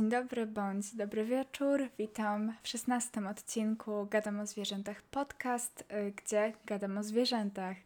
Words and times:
Dzień 0.00 0.08
dobry 0.08 0.46
bądź 0.46 0.94
dobry 0.94 1.24
wieczór. 1.24 1.88
Witam 1.98 2.52
w 2.62 2.68
szesnastym 2.68 3.26
odcinku 3.26 4.06
Gadam 4.10 4.40
o 4.40 4.46
zwierzętach 4.46 5.02
podcast, 5.02 5.84
y, 5.92 6.12
gdzie 6.12 6.52
gadam 6.66 6.98
o 6.98 7.02
zwierzętach. 7.02 7.76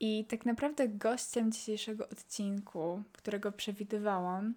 I 0.00 0.24
tak 0.24 0.46
naprawdę 0.46 0.88
gościem 0.88 1.52
dzisiejszego 1.52 2.08
odcinku, 2.08 3.02
którego 3.12 3.52
przewidywałam, 3.52 4.54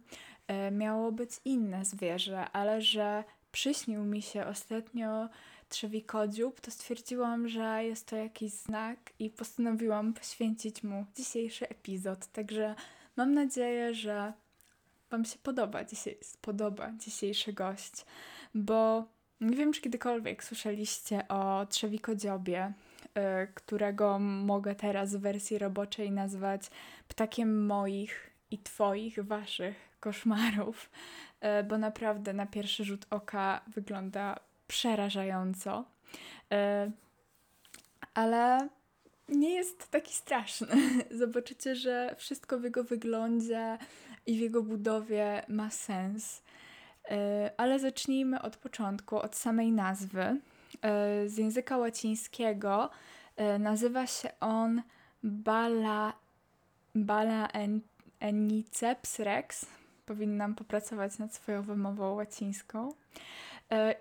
y, 0.67 0.71
miało 0.71 1.11
być 1.11 1.31
inne 1.45 1.85
zwierzę, 1.85 2.49
ale 2.51 2.81
że 2.81 3.23
przyśnił 3.51 4.03
mi 4.03 4.21
się 4.21 4.45
ostatnio 4.45 5.29
trzewikodziób, 5.69 6.61
to 6.61 6.71
stwierdziłam, 6.71 7.47
że 7.47 7.85
jest 7.85 8.07
to 8.07 8.15
jakiś 8.15 8.51
znak 8.51 9.13
i 9.19 9.29
postanowiłam 9.29 10.13
poświęcić 10.13 10.83
mu 10.83 11.05
dzisiejszy 11.15 11.69
epizod. 11.69 12.27
Także 12.27 12.75
mam 13.15 13.33
nadzieję, 13.33 13.93
że 13.93 14.33
Wam 15.09 15.25
się 15.25 15.39
podoba, 15.43 15.83
dzisiaj, 15.83 16.17
spodoba 16.21 16.91
dzisiejszy 16.91 17.53
gość, 17.53 18.05
bo 18.53 19.05
nie 19.41 19.55
wiem, 19.55 19.73
czy 19.73 19.81
kiedykolwiek 19.81 20.43
słyszeliście 20.43 21.27
o 21.27 21.65
trzewikodziobie, 21.65 22.73
yy, 23.15 23.21
którego 23.55 24.19
mogę 24.19 24.75
teraz 24.75 25.15
w 25.15 25.19
wersji 25.19 25.57
roboczej 25.57 26.11
nazwać 26.11 26.61
ptakiem 27.07 27.65
moich 27.65 28.29
i 28.51 28.57
Twoich, 28.57 29.25
Waszych 29.25 29.75
koszmarów, 29.99 30.89
yy, 31.41 31.63
bo 31.63 31.77
naprawdę 31.77 32.33
na 32.33 32.45
pierwszy 32.45 32.83
rzut 32.83 33.05
oka 33.09 33.61
wygląda 33.67 34.39
przerażająco. 34.67 35.85
Yy, 36.51 36.57
ale 38.13 38.69
nie 39.29 39.53
jest 39.53 39.91
taki 39.91 40.13
straszny. 40.13 40.67
Zobaczycie, 41.19 41.75
że 41.75 42.15
wszystko 42.17 42.59
w 42.59 42.63
jego 42.63 42.83
wyglądzie 42.83 43.77
i 44.29 44.37
w 44.37 44.39
jego 44.39 44.63
budowie 44.63 45.43
ma 45.47 45.69
sens. 45.69 46.41
E, 47.11 47.51
ale 47.57 47.79
zacznijmy 47.79 48.41
od 48.41 48.57
początku, 48.57 49.17
od 49.17 49.35
samej 49.35 49.71
nazwy. 49.71 50.21
E, 50.21 50.39
z 51.29 51.37
języka 51.37 51.77
łacińskiego 51.77 52.89
e, 53.35 53.59
nazywa 53.59 54.07
się 54.07 54.29
on 54.39 54.81
Bala, 55.23 56.13
Bala 56.95 57.47
Eniceps 58.19 59.19
rex. 59.19 59.65
Powinnam 60.05 60.55
popracować 60.55 61.17
nad 61.17 61.33
swoją 61.33 61.61
wymową 61.61 62.13
łacińską. 62.13 62.93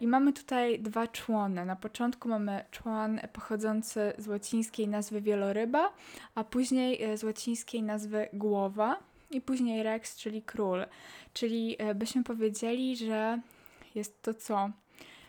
I 0.01 0.07
mamy 0.07 0.33
tutaj 0.33 0.81
dwa 0.81 1.07
człony. 1.07 1.65
Na 1.65 1.77
początku 1.77 2.29
mamy 2.29 2.65
człon 2.71 3.21
pochodzący 3.33 4.13
z 4.19 4.29
łacińskiej 4.29 4.89
nazwy 4.89 5.21
wieloryba, 5.21 5.93
a 6.35 6.45
później 6.45 7.19
z 7.19 7.25
łacińskiej 7.25 7.83
nazwy 7.83 8.29
głowa 8.33 8.99
i 9.31 9.41
później 9.41 9.83
Rex, 9.83 10.17
czyli 10.17 10.43
król. 10.43 10.87
Czyli 11.33 11.77
e, 11.79 11.95
byśmy 11.95 12.25
powiedzieli, 12.25 12.97
że 12.97 13.41
jest 13.95 14.23
to 14.23 14.35
co? 14.35 14.71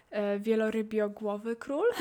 E, 0.09 0.39
wielorybiogłowy 0.39 1.55
król. 1.55 1.85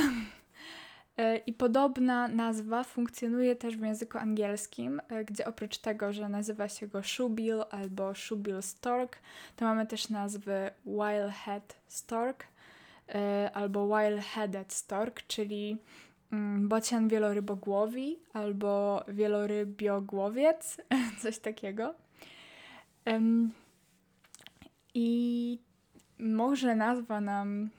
E, 1.18 1.36
I 1.36 1.52
podobna 1.52 2.28
nazwa 2.28 2.84
funkcjonuje 2.84 3.56
też 3.56 3.77
w 3.77 3.82
języku 3.82 4.18
angielskim, 4.18 5.00
gdzie 5.27 5.46
oprócz 5.46 5.78
tego, 5.78 6.12
że 6.12 6.28
nazywa 6.28 6.68
się 6.68 6.86
go 6.86 7.02
shoebill 7.02 7.64
albo 7.70 8.14
shoebill 8.14 8.62
stork, 8.62 9.18
to 9.56 9.64
mamy 9.64 9.86
też 9.86 10.08
nazwy 10.08 10.70
wildhead 10.86 11.77
stork 11.88 12.44
albo 13.55 13.86
wildheaded 13.86 14.72
stork, 14.72 15.22
czyli 15.27 15.78
bocian 16.58 17.08
wielorybogłowi 17.08 18.18
albo 18.32 19.04
wielorybiogłowiec, 19.08 20.76
coś 21.22 21.38
takiego. 21.38 21.94
I 24.94 25.58
może 26.18 26.74
nazwa 26.74 27.20
nam 27.20 27.70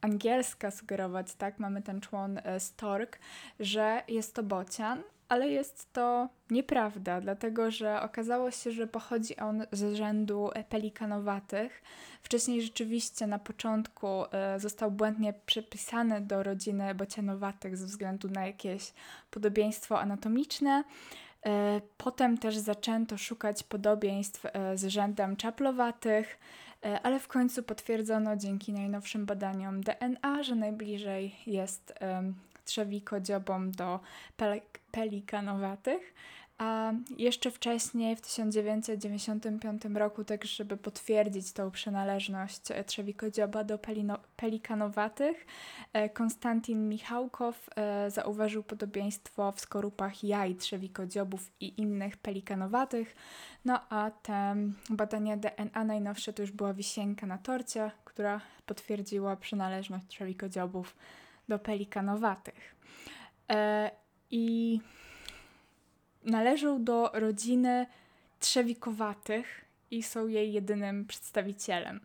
angielska 0.00 0.70
sugerować, 0.70 1.34
tak, 1.34 1.58
mamy 1.58 1.82
ten 1.82 2.00
człon 2.00 2.38
e, 2.38 2.60
stork, 2.60 3.18
że 3.60 4.02
jest 4.08 4.34
to 4.34 4.42
bocian, 4.42 5.02
ale 5.30 5.48
jest 5.48 5.92
to 5.92 6.28
nieprawda, 6.50 7.20
dlatego 7.20 7.70
że 7.70 8.02
okazało 8.02 8.50
się, 8.50 8.72
że 8.72 8.86
pochodzi 8.86 9.36
on 9.36 9.66
z 9.72 9.94
rzędu 9.94 10.50
pelikanowatych. 10.68 11.82
Wcześniej 12.22 12.62
rzeczywiście 12.62 13.26
na 13.26 13.38
początku 13.38 14.06
e, 14.06 14.60
został 14.60 14.90
błędnie 14.90 15.34
przypisany 15.46 16.20
do 16.20 16.42
rodziny 16.42 16.94
bocianowatych 16.94 17.76
ze 17.76 17.86
względu 17.86 18.30
na 18.30 18.46
jakieś 18.46 18.92
podobieństwo 19.30 20.00
anatomiczne. 20.00 20.84
E, 21.46 21.80
potem 21.96 22.38
też 22.38 22.56
zaczęto 22.56 23.18
szukać 23.18 23.62
podobieństw 23.62 24.46
e, 24.46 24.78
z 24.78 24.84
rzędem 24.84 25.36
czaplowatych, 25.36 26.38
ale 27.02 27.20
w 27.20 27.28
końcu 27.28 27.62
potwierdzono 27.62 28.36
dzięki 28.36 28.72
najnowszym 28.72 29.26
badaniom 29.26 29.80
DNA, 29.80 30.42
że 30.42 30.54
najbliżej 30.54 31.36
jest 31.46 31.94
trzewikodziobom 32.64 33.72
do 33.72 34.00
pelikanowatych. 34.90 36.14
A 36.60 36.92
jeszcze 37.18 37.50
wcześniej, 37.50 38.16
w 38.16 38.20
1995 38.20 39.82
roku, 39.94 40.24
tak 40.24 40.44
żeby 40.44 40.76
potwierdzić 40.76 41.52
tą 41.52 41.70
przynależność 41.70 42.60
trzewikodzioba 42.86 43.64
do 43.64 43.78
pelikanowatych, 44.36 45.46
e, 45.92 46.08
Konstantin 46.08 46.88
Michałkow 46.88 47.70
e, 47.76 48.10
zauważył 48.10 48.62
podobieństwo 48.62 49.52
w 49.52 49.60
skorupach 49.60 50.24
jaj 50.24 50.54
trzewikodziobów 50.54 51.50
i 51.60 51.80
innych 51.80 52.16
pelikanowatych. 52.16 53.16
No 53.64 53.80
a 53.88 54.10
te 54.10 54.56
badania 54.90 55.36
DNA 55.36 55.84
najnowsze 55.84 56.32
to 56.32 56.42
już 56.42 56.50
była 56.50 56.74
wisienka 56.74 57.26
na 57.26 57.38
torcie, 57.38 57.90
która 58.04 58.40
potwierdziła 58.66 59.36
przynależność 59.36 60.06
trzewikodziobów 60.06 60.96
do 61.50 61.58
pelikanowatych. 61.58 62.76
E, 63.50 63.90
I 64.30 64.80
należą 66.24 66.84
do 66.84 67.10
rodziny 67.14 67.86
trzewikowatych 68.40 69.64
i 69.90 70.02
są 70.02 70.26
jej 70.26 70.52
jedynym 70.52 71.06
przedstawicielem. 71.06 72.00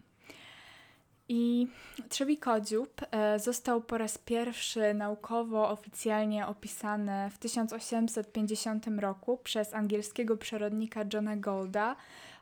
I 1.29 1.67
trzewikodziób 2.09 3.01
e, 3.11 3.39
został 3.39 3.81
po 3.81 3.97
raz 3.97 4.17
pierwszy 4.17 4.93
naukowo 4.93 5.69
oficjalnie 5.69 6.47
opisany 6.47 7.29
w 7.29 7.37
1850 7.37 8.87
roku 8.99 9.37
przez 9.37 9.73
angielskiego 9.73 10.37
przyrodnika 10.37 11.01
Johna 11.13 11.37
Golda, 11.37 11.95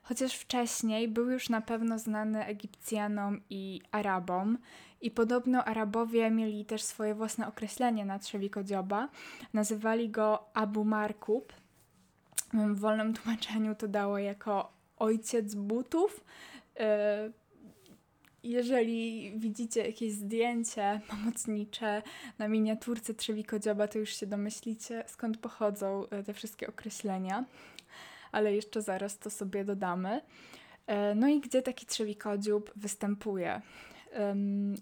chociaż 0.03 0.35
wcześniej 0.35 1.07
był 1.07 1.29
już 1.29 1.49
na 1.49 1.61
pewno 1.61 1.99
znany 1.99 2.45
Egipcjanom 2.45 3.41
i 3.49 3.81
Arabom. 3.91 4.57
I 5.03 5.11
podobno 5.11 5.65
Arabowie 5.65 6.31
mieli 6.31 6.65
też 6.65 6.81
swoje 6.81 7.15
własne 7.15 7.47
określenie 7.47 8.05
na 8.05 8.19
trzewikodzioba. 8.19 9.09
Nazywali 9.53 10.09
go 10.09 10.39
Abu 10.53 10.83
Markub. 10.83 11.53
W 12.53 12.79
wolnym 12.79 13.13
tłumaczeniu 13.13 13.75
to 13.75 13.87
dało 13.87 14.17
jako 14.17 14.71
ojciec 14.97 15.55
butów. 15.55 16.23
E, 16.79 17.31
jeżeli 18.43 19.33
widzicie 19.39 19.85
jakieś 19.85 20.13
zdjęcie 20.13 21.01
pomocnicze 21.07 22.01
na 22.39 22.47
miniaturce 22.47 23.13
trzewikodzioba, 23.13 23.87
to 23.87 23.99
już 23.99 24.09
się 24.09 24.27
domyślicie, 24.27 25.03
skąd 25.07 25.37
pochodzą 25.37 26.09
e, 26.09 26.23
te 26.23 26.33
wszystkie 26.33 26.67
określenia 26.67 27.45
ale 28.33 28.53
jeszcze 28.53 28.81
zaraz 28.81 29.19
to 29.19 29.29
sobie 29.29 29.65
dodamy. 29.65 30.21
E, 30.87 31.15
no 31.15 31.27
i 31.27 31.39
gdzie 31.39 31.61
taki 31.61 31.85
trzewikodziób 31.85 32.71
występuje? 32.75 33.61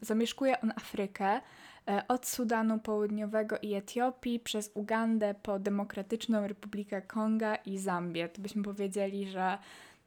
Zamieszkuje 0.01 0.61
on 0.61 0.71
Afrykę 0.75 1.41
e, 1.87 2.03
od 2.07 2.25
Sudanu 2.25 2.79
Południowego 2.79 3.57
i 3.61 3.73
Etiopii 3.73 4.39
przez 4.39 4.71
Ugandę 4.73 5.35
po 5.43 5.59
Demokratyczną 5.59 6.47
Republikę 6.47 7.01
Konga 7.01 7.55
i 7.55 7.77
Zambię. 7.77 8.29
To 8.29 8.41
byśmy 8.41 8.63
powiedzieli, 8.63 9.29
że 9.29 9.57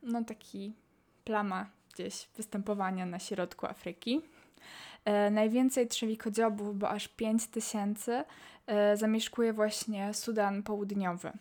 no 0.02 0.24
taki 0.24 0.72
plama 1.24 1.66
gdzieś 1.94 2.28
występowania 2.36 3.06
na 3.06 3.18
środku 3.18 3.66
Afryki. 3.66 4.20
E, 5.04 5.30
najwięcej 5.30 5.88
trzewikodziobów, 5.88 6.78
bo 6.78 6.90
aż 6.90 7.08
5 7.08 7.46
tysięcy, 7.46 8.24
e, 8.66 8.96
zamieszkuje 8.96 9.52
właśnie 9.52 10.14
Sudan 10.14 10.62
Południowy 10.62 11.32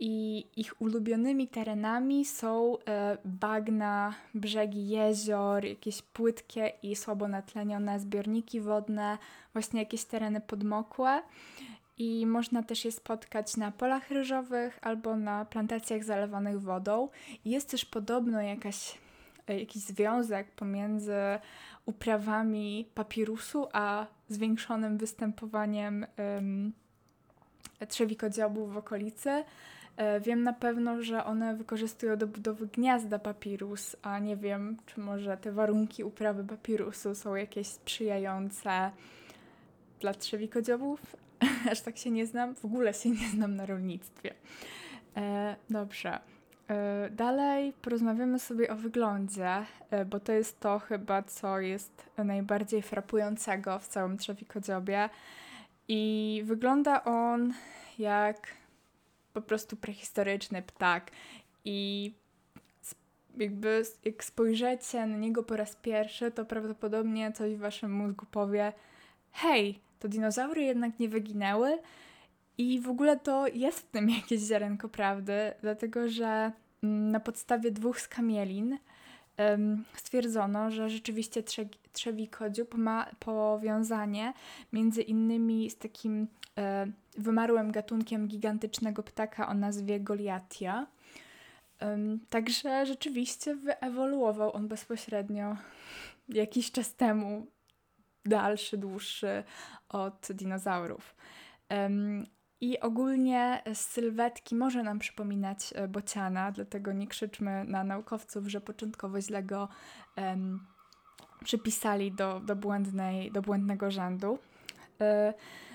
i 0.00 0.46
ich 0.56 0.80
ulubionymi 0.82 1.48
terenami 1.48 2.24
są 2.24 2.78
e, 2.78 3.18
bagna, 3.24 4.14
brzegi 4.34 4.88
jezior, 4.88 5.64
jakieś 5.64 6.02
płytkie 6.02 6.72
i 6.82 6.96
słabo 6.96 7.28
natlenione 7.28 8.00
zbiorniki 8.00 8.60
wodne, 8.60 9.18
właśnie 9.52 9.80
jakieś 9.80 10.04
tereny 10.04 10.40
podmokłe. 10.40 11.22
I 11.98 12.26
można 12.26 12.62
też 12.62 12.84
je 12.84 12.92
spotkać 12.92 13.56
na 13.56 13.72
polach 13.72 14.10
ryżowych 14.10 14.78
albo 14.82 15.16
na 15.16 15.44
plantacjach 15.44 16.04
zalewanych 16.04 16.60
wodą. 16.60 17.08
jest 17.44 17.70
też 17.70 17.84
podobno 17.84 18.42
jakaś, 18.42 18.98
e, 19.46 19.58
jakiś 19.60 19.82
związek 19.82 20.50
pomiędzy 20.50 21.14
uprawami 21.86 22.88
papirusu 22.94 23.66
a 23.72 24.06
zwiększonym 24.28 24.98
występowaniem 24.98 26.06
um, 26.18 26.72
trzewikodziobów 27.88 28.72
w 28.72 28.76
okolicy. 28.76 29.44
E, 30.00 30.20
wiem 30.20 30.42
na 30.42 30.52
pewno, 30.52 31.02
że 31.02 31.24
one 31.24 31.56
wykorzystują 31.56 32.16
do 32.16 32.26
budowy 32.26 32.66
gniazda 32.66 33.18
papirus, 33.18 33.96
a 34.02 34.18
nie 34.18 34.36
wiem, 34.36 34.76
czy 34.86 35.00
może 35.00 35.36
te 35.36 35.52
warunki 35.52 36.04
uprawy 36.04 36.44
papirusu 36.44 37.14
są 37.14 37.34
jakieś 37.34 37.66
sprzyjające 37.66 38.90
dla 40.00 40.14
trzewikodziobów. 40.14 41.16
Aż 41.72 41.80
tak 41.80 41.98
się 41.98 42.10
nie 42.10 42.26
znam, 42.26 42.54
w 42.54 42.64
ogóle 42.64 42.94
się 42.94 43.10
nie 43.10 43.28
znam 43.28 43.56
na 43.56 43.66
rolnictwie. 43.66 44.34
E, 45.16 45.56
dobrze. 45.70 46.18
E, 46.68 47.10
dalej 47.10 47.72
porozmawiamy 47.82 48.38
sobie 48.38 48.70
o 48.70 48.76
wyglądzie, 48.76 49.50
bo 50.06 50.20
to 50.20 50.32
jest 50.32 50.60
to 50.60 50.78
chyba, 50.78 51.22
co 51.22 51.60
jest 51.60 52.10
najbardziej 52.24 52.82
frapującego 52.82 53.78
w 53.78 53.88
całym 53.88 54.18
trzewikodziobie. 54.18 55.08
I 55.88 56.42
wygląda 56.44 57.04
on 57.04 57.52
jak 57.98 58.59
po 59.32 59.42
prostu 59.42 59.76
prehistoryczny 59.76 60.62
ptak. 60.62 61.10
I 61.64 62.12
jakby 63.36 63.82
jak 64.04 64.24
spojrzycie 64.24 65.06
na 65.06 65.16
niego 65.16 65.42
po 65.42 65.56
raz 65.56 65.76
pierwszy, 65.76 66.30
to 66.30 66.44
prawdopodobnie 66.44 67.32
coś 67.32 67.54
w 67.54 67.58
waszym 67.58 67.92
mózgu 67.92 68.26
powie: 68.30 68.72
Hej, 69.32 69.78
to 69.98 70.08
dinozaury 70.08 70.62
jednak 70.62 70.98
nie 70.98 71.08
wyginęły. 71.08 71.78
I 72.58 72.80
w 72.80 72.88
ogóle 72.88 73.16
to 73.16 73.46
jest 73.46 73.78
w 73.78 73.90
tym 73.90 74.10
jakieś 74.10 74.40
ziarenko 74.40 74.88
prawdy, 74.88 75.52
dlatego 75.60 76.08
że 76.08 76.52
mm, 76.82 77.10
na 77.10 77.20
podstawie 77.20 77.70
dwóch 77.70 78.00
skamielin 78.00 78.78
um, 79.38 79.84
stwierdzono, 79.96 80.70
że 80.70 80.90
rzeczywiście 80.90 81.42
trze 81.42 81.64
trzewikodziób 81.92 82.74
ma 82.74 83.06
powiązanie 83.18 84.32
między 84.72 85.02
innymi 85.02 85.70
z 85.70 85.76
takim 85.76 86.26
wymarłym 87.18 87.72
gatunkiem 87.72 88.28
gigantycznego 88.28 89.02
ptaka 89.02 89.48
o 89.48 89.54
nazwie 89.54 90.00
Goliatia. 90.00 90.86
Także 92.30 92.86
rzeczywiście 92.86 93.56
wyewoluował 93.56 94.56
on 94.56 94.68
bezpośrednio 94.68 95.56
jakiś 96.28 96.72
czas 96.72 96.94
temu, 96.94 97.46
dalszy, 98.24 98.78
dłuższy 98.78 99.44
od 99.88 100.28
dinozaurów. 100.34 101.14
I 102.60 102.80
ogólnie 102.80 103.62
sylwetki 103.74 104.54
może 104.54 104.82
nam 104.82 104.98
przypominać 104.98 105.72
e, 105.74 105.88
bociana, 105.88 106.52
dlatego 106.52 106.92
nie 106.92 107.06
krzyczmy 107.06 107.64
na 107.64 107.84
naukowców, 107.84 108.46
że 108.46 108.60
początkowo 108.60 109.20
źle 109.20 109.42
go 109.42 109.68
przypisali 111.44 112.12
do, 112.12 112.40
do, 112.40 112.56
błędnej, 112.56 113.32
do 113.32 113.42
błędnego 113.42 113.90
rzędu. 113.90 114.38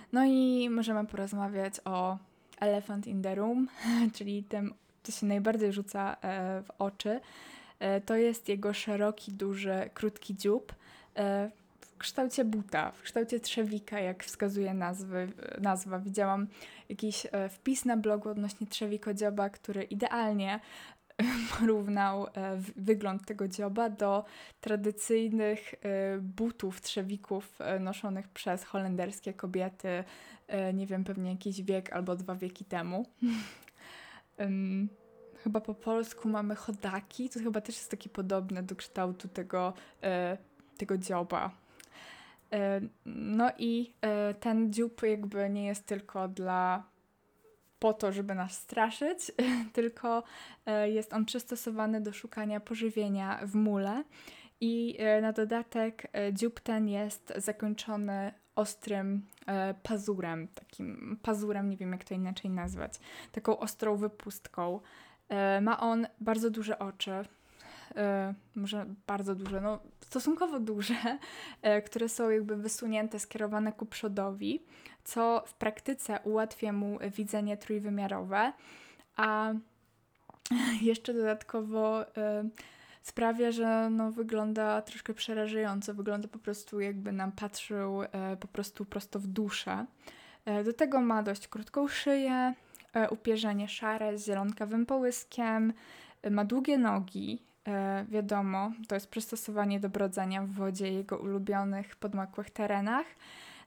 E, 0.06 0.10
no 0.13 0.25
i 0.25 0.69
możemy 0.69 1.06
porozmawiać 1.06 1.74
o 1.86 2.18
Elephant 2.60 3.07
in 3.07 3.22
the 3.22 3.36
Room, 3.36 3.68
czyli 4.16 4.44
tym, 4.44 4.74
co 5.04 5.12
się 5.12 5.25
najbardziej 5.25 5.74
rzuca 5.74 6.18
e, 6.22 6.62
w 6.62 6.72
oczy. 6.80 7.19
To 8.06 8.16
jest 8.16 8.50
jego 8.50 8.74
szeroki, 8.74 9.31
duży, 9.34 9.90
krótki 9.94 10.36
dziób 10.36 10.75
w 11.96 11.98
kształcie 11.98 12.46
buta, 12.46 12.92
w 12.92 13.02
kształcie 13.02 13.40
trzewika, 13.40 14.00
jak 14.00 14.24
wskazuje 14.24 14.74
nazwy, 14.74 15.28
nazwa. 15.62 16.00
Widziałam 16.00 16.48
jakiś 16.90 17.28
e, 17.31 17.50
wpis 17.50 17.86
na 17.86 17.98
blogu 17.98 18.30
odnośnie 18.30 18.68
trzewiko 18.68 19.13
dzioba, 19.13 19.50
który 19.50 19.84
idealnie 19.84 20.60
porównał 21.60 22.28
e, 22.28 22.30
wygląd 22.76 23.26
tego 23.26 23.48
dzioba 23.48 23.90
do 23.90 24.26
tradycyjnych 24.62 25.74
e, 25.74 25.78
butów, 26.18 26.82
trzewików 26.82 27.60
noszonych 27.80 28.28
przez 28.28 28.64
holenderskie 28.64 29.34
kobiety, 29.34 30.04
nie 30.74 30.88
wiem, 30.88 31.04
pewnie 31.04 31.32
jakiś 31.32 31.62
wiek 31.62 31.94
albo 31.94 32.16
dwa 32.16 32.36
wieki 32.36 32.66
temu. 32.66 33.06
chyba 35.44 35.62
po 35.62 35.74
polsku 35.74 36.30
mamy 36.30 36.56
chodaki, 36.56 37.30
to 37.30 37.40
chyba 37.40 37.62
też 37.62 37.76
jest 37.76 37.92
takie 37.92 38.10
podobne 38.10 38.64
do 38.64 38.76
kształtu 38.76 39.28
tego, 39.28 39.74
tego 40.78 40.98
dzioba. 40.98 41.52
E, 42.56 42.82
no 43.06 43.52
i 43.58 43.94
e, 44.02 44.34
ten 44.34 44.74
dziób 44.74 45.04
jakby 45.04 45.50
nie 45.50 45.66
jest 45.66 45.86
tylko 45.86 46.28
dla 46.28 46.84
po 47.86 47.94
to, 47.94 48.12
żeby 48.12 48.36
nas 48.36 48.54
straszyć, 48.54 49.32
tylko 49.74 50.24
e, 50.66 50.90
jest 50.90 51.14
on 51.14 51.26
przystosowany 51.26 52.02
do 52.02 52.14
szukania 52.14 52.60
pożywienia 52.60 53.40
w 53.44 53.56
mule. 53.56 54.04
I 54.62 54.98
na 55.22 55.32
dodatek 55.32 56.08
dziób 56.34 56.60
ten 56.60 56.88
jest 56.88 57.34
zakończony 57.36 58.32
ostrym 58.56 59.26
pazurem, 59.84 60.48
takim 60.48 61.20
pazurem, 61.22 61.70
nie 61.70 61.78
wiem 61.78 61.92
jak 61.92 62.04
to 62.04 62.14
inaczej 62.14 62.52
nazwać, 62.52 62.94
taką 63.32 63.60
ostrą 63.60 63.98
wypustką. 63.98 64.80
Ma 65.62 65.80
on 65.80 66.08
bardzo 66.20 66.50
duże 66.50 66.80
oczy, 66.80 67.12
E, 67.12 67.26
może 68.56 68.86
bardzo 69.08 69.36
duże, 69.36 69.62
no 69.62 69.80
stosunkowo 70.02 70.60
duże, 70.60 71.18
e, 71.62 71.82
które 71.82 72.10
są 72.10 72.30
jakby 72.30 72.56
wysunięte, 72.56 73.20
skierowane 73.20 73.74
ku 73.74 73.86
przodowi, 73.86 74.64
co 75.04 75.44
w 75.48 75.54
praktyce 75.54 76.20
ułatwia 76.24 76.74
mu 76.74 77.00
widzenie 77.16 77.58
trójwymiarowe, 77.58 78.54
a 79.16 79.54
jeszcze 80.82 81.14
dodatkowo 81.14 82.02
e, 82.18 82.50
sprawia, 83.04 83.52
że 83.52 83.90
no, 83.90 84.12
wygląda 84.12 84.82
troszkę 84.82 85.14
przerażająco, 85.14 85.94
wygląda 85.94 86.28
po 86.28 86.40
prostu 86.40 86.80
jakby 86.80 87.12
nam 87.12 87.32
patrzył 87.32 88.02
po 88.40 88.48
prostu 88.48 88.86
prosto 88.86 89.20
w 89.20 89.28
duszę. 89.28 89.86
Do 90.66 90.74
tego 90.74 91.02
ma 91.02 91.24
dość 91.24 91.48
krótką 91.48 91.88
szyję, 91.88 92.54
upierzenie 93.10 93.68
szare 93.68 94.18
z 94.18 94.26
zielonkawym 94.26 94.86
połyskiem, 94.86 95.74
ma 96.32 96.46
długie 96.46 96.78
nogi, 96.78 97.46
E, 97.68 98.06
wiadomo, 98.10 98.72
to 98.88 98.96
jest 98.96 99.10
przystosowanie 99.10 99.80
do 99.80 99.90
brodzenia 99.90 100.42
w 100.42 100.50
wodzie 100.50 100.92
jego 100.92 101.18
ulubionych 101.18 101.96
podmokłych 101.96 102.50
terenach. 102.50 103.06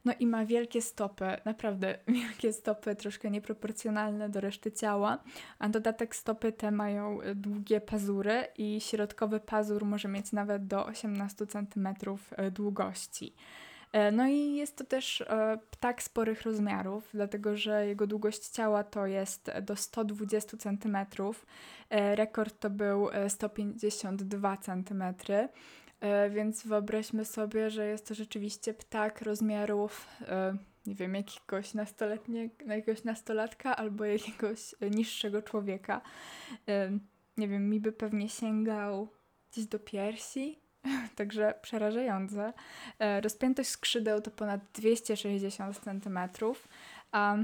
No 0.04 0.12
i 0.20 0.26
ma 0.26 0.46
wielkie 0.46 0.82
stopy, 0.82 1.24
naprawdę 1.44 1.98
wielkie 2.08 2.52
stopy, 2.52 2.96
troszkę 2.96 3.30
nieproporcjonalne 3.30 4.28
do 4.28 4.40
reszty 4.40 4.72
ciała, 4.72 5.18
a 5.58 5.68
dodatek 5.68 6.16
stopy 6.16 6.52
te 6.52 6.70
mają 6.70 7.22
e, 7.22 7.34
długie 7.34 7.80
pazury 7.80 8.44
i 8.58 8.80
środkowy 8.80 9.40
pazur 9.40 9.84
może 9.84 10.08
mieć 10.08 10.32
nawet 10.32 10.66
do 10.66 10.86
18 10.86 11.46
cm 11.46 11.88
e, 12.36 12.50
długości. 12.50 13.34
E, 13.92 14.12
no 14.12 14.26
i 14.26 14.54
jest 14.54 14.76
to 14.76 14.84
też 14.84 15.20
e, 15.20 15.58
ptak 15.70 16.02
sporych 16.02 16.42
rozmiarów, 16.42 17.08
dlatego 17.14 17.56
że 17.56 17.86
jego 17.86 18.06
długość 18.06 18.48
ciała 18.48 18.84
to 18.84 19.06
jest 19.06 19.50
do 19.62 19.76
120 19.76 20.56
cm. 20.56 20.96
E, 21.90 22.16
rekord 22.16 22.60
to 22.60 22.70
był 22.70 23.08
152 23.28 24.56
cm. 24.56 25.02
Więc 26.30 26.66
wyobraźmy 26.66 27.24
sobie, 27.24 27.70
że 27.70 27.86
jest 27.86 28.08
to 28.08 28.14
rzeczywiście 28.14 28.74
ptak 28.74 29.22
rozmiarów, 29.22 30.06
nie 30.86 30.94
wiem, 30.94 31.14
jakiegoś, 31.14 31.72
jakiegoś 32.66 33.04
nastolatka 33.04 33.76
albo 33.76 34.04
jakiegoś 34.04 34.74
niższego 34.90 35.42
człowieka. 35.42 36.00
Nie 37.36 37.48
wiem, 37.48 37.70
mi 37.70 37.80
by 37.80 37.92
pewnie 37.92 38.28
sięgał 38.28 39.08
gdzieś 39.52 39.66
do 39.66 39.78
piersi, 39.78 40.58
także 41.16 41.54
przerażające. 41.62 42.52
E, 42.98 43.20
rozpiętość 43.20 43.70
skrzydeł 43.70 44.20
to 44.20 44.30
ponad 44.30 44.60
260 44.74 45.78
cm. 45.78 46.18
A 47.12 47.36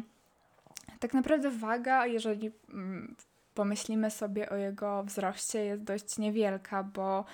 tak 1.00 1.14
naprawdę 1.14 1.50
waga, 1.50 2.06
jeżeli 2.06 2.50
mm, 2.68 3.14
pomyślimy 3.54 4.10
sobie 4.10 4.50
o 4.50 4.56
jego 4.56 5.04
wzroście, 5.04 5.64
jest 5.64 5.82
dość 5.82 6.18
niewielka, 6.18 6.82
bo 6.82 7.24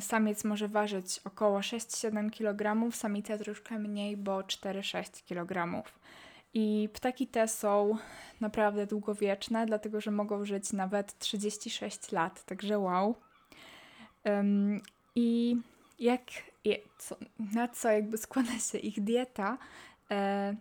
samiec 0.00 0.44
może 0.44 0.68
ważyć 0.68 1.20
około 1.24 1.58
6-7 1.58 2.30
kg, 2.30 2.92
samica 2.92 3.38
troszkę 3.38 3.78
mniej, 3.78 4.16
bo 4.16 4.40
4-6 4.40 5.24
kg. 5.28 5.82
I 6.54 6.88
ptaki 6.92 7.26
te 7.26 7.48
są 7.48 7.96
naprawdę 8.40 8.86
długowieczne, 8.86 9.66
dlatego 9.66 10.00
że 10.00 10.10
mogą 10.10 10.44
żyć 10.44 10.72
nawet 10.72 11.18
36 11.18 12.12
lat, 12.12 12.44
także 12.44 12.78
wow. 12.78 13.14
I 15.14 15.56
jak, 15.98 16.22
co, 16.98 17.16
na 17.54 17.68
co 17.68 17.90
jakby 17.90 18.18
składa 18.18 18.58
się 18.58 18.78
ich 18.78 19.04
dieta, 19.04 19.58
e, 20.10 20.56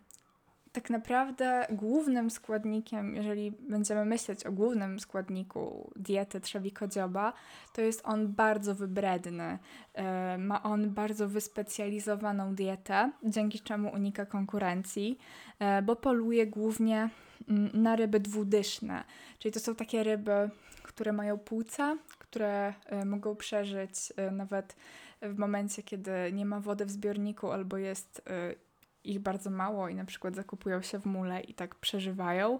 tak 0.71 0.89
naprawdę 0.89 1.67
głównym 1.69 2.29
składnikiem, 2.29 3.15
jeżeli 3.15 3.51
będziemy 3.51 4.05
myśleć 4.05 4.45
o 4.45 4.51
głównym 4.51 4.99
składniku 4.99 5.91
diety 5.95 6.41
trzewikodzioba, 6.41 7.33
to 7.73 7.81
jest 7.81 8.01
on 8.03 8.27
bardzo 8.27 8.75
wybredny. 8.75 9.59
E, 9.93 10.37
ma 10.37 10.63
on 10.63 10.89
bardzo 10.89 11.27
wyspecjalizowaną 11.27 12.55
dietę, 12.55 13.11
dzięki 13.23 13.59
czemu 13.59 13.93
unika 13.93 14.25
konkurencji, 14.25 15.17
e, 15.59 15.81
bo 15.81 15.95
poluje 15.95 16.47
głównie 16.47 17.09
mm, 17.49 17.69
na 17.73 17.95
ryby 17.95 18.19
dwudyszne, 18.19 19.03
czyli 19.39 19.51
to 19.51 19.59
są 19.59 19.75
takie 19.75 20.03
ryby, 20.03 20.49
które 20.83 21.13
mają 21.13 21.37
płuca, 21.37 21.97
które 22.31 22.73
e, 22.85 23.05
mogą 23.05 23.35
przeżyć 23.35 24.13
e, 24.15 24.31
nawet 24.31 24.75
w 25.21 25.37
momencie, 25.37 25.83
kiedy 25.83 26.11
nie 26.33 26.45
ma 26.45 26.59
wody 26.59 26.85
w 26.85 26.91
zbiorniku 26.91 27.51
albo 27.51 27.77
jest 27.77 28.21
e, 28.29 28.55
ich 29.03 29.19
bardzo 29.19 29.49
mało 29.49 29.89
i 29.89 29.95
na 29.95 30.05
przykład 30.05 30.35
zakupują 30.35 30.81
się 30.81 30.99
w 30.99 31.05
mule 31.05 31.41
i 31.41 31.53
tak 31.53 31.75
przeżywają. 31.75 32.59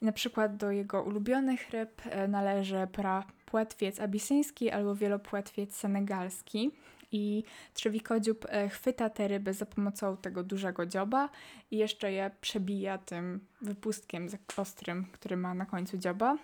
I 0.00 0.04
na 0.04 0.12
przykład 0.12 0.56
do 0.56 0.70
jego 0.70 1.02
ulubionych 1.02 1.70
ryb 1.70 2.02
należy 2.28 2.86
prapłetwiec 2.92 4.00
abisyński 4.00 4.70
albo 4.70 4.94
wielopłetwiec 4.94 5.74
senegalski. 5.74 6.70
I 7.12 7.44
trzewikodziób 7.74 8.46
chwyta 8.70 9.10
te 9.10 9.28
ryby 9.28 9.54
za 9.54 9.66
pomocą 9.66 10.16
tego 10.16 10.42
dużego 10.42 10.86
dzioba 10.86 11.28
i 11.70 11.76
jeszcze 11.76 12.12
je 12.12 12.30
przebija 12.40 12.98
tym 12.98 13.40
wypustkiem 13.60 14.28
ostrym, 14.56 15.06
który 15.12 15.36
ma 15.36 15.54
na 15.54 15.66
końcu 15.66 15.98
dzioba. 15.98 16.36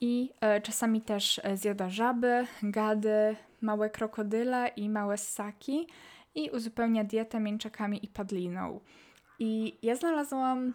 I 0.00 0.30
e, 0.40 0.60
czasami 0.60 1.00
też 1.00 1.40
zjada 1.54 1.90
żaby, 1.90 2.46
gady, 2.62 3.36
małe 3.60 3.90
krokodyle 3.90 4.70
i 4.76 4.88
małe 4.88 5.18
ssaki 5.18 5.86
i 6.34 6.50
uzupełnia 6.50 7.04
dietę 7.04 7.40
mięczakami 7.40 8.04
i 8.04 8.08
padliną. 8.08 8.80
I 9.38 9.78
ja 9.82 9.96
znalazłam 9.96 10.74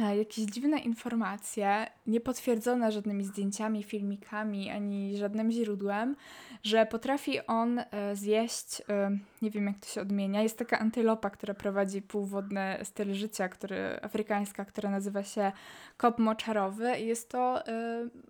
e, 0.00 0.16
jakieś 0.16 0.44
dziwne 0.44 0.78
informacje, 0.78 1.86
niepotwierdzone 2.06 2.92
żadnymi 2.92 3.24
zdjęciami, 3.24 3.82
filmikami 3.82 4.70
ani 4.70 5.16
żadnym 5.16 5.50
źródłem, 5.50 6.16
że 6.62 6.86
potrafi 6.86 7.46
on 7.46 7.78
e, 7.78 8.16
zjeść, 8.16 8.82
e, 8.88 9.10
nie 9.42 9.50
wiem 9.50 9.66
jak 9.66 9.80
to 9.80 9.86
się 9.86 10.00
odmienia, 10.00 10.42
jest 10.42 10.58
taka 10.58 10.78
antylopa, 10.78 11.30
która 11.30 11.54
prowadzi 11.54 12.02
półwodny 12.02 12.78
styl 12.82 13.14
życia, 13.14 13.48
który, 13.48 14.00
afrykańska, 14.02 14.64
która 14.64 14.90
nazywa 14.90 15.22
się 15.22 15.52
kop 15.96 16.18
moczarowy 16.18 16.92
i 17.00 17.06
jest 17.06 17.28
to 17.28 17.62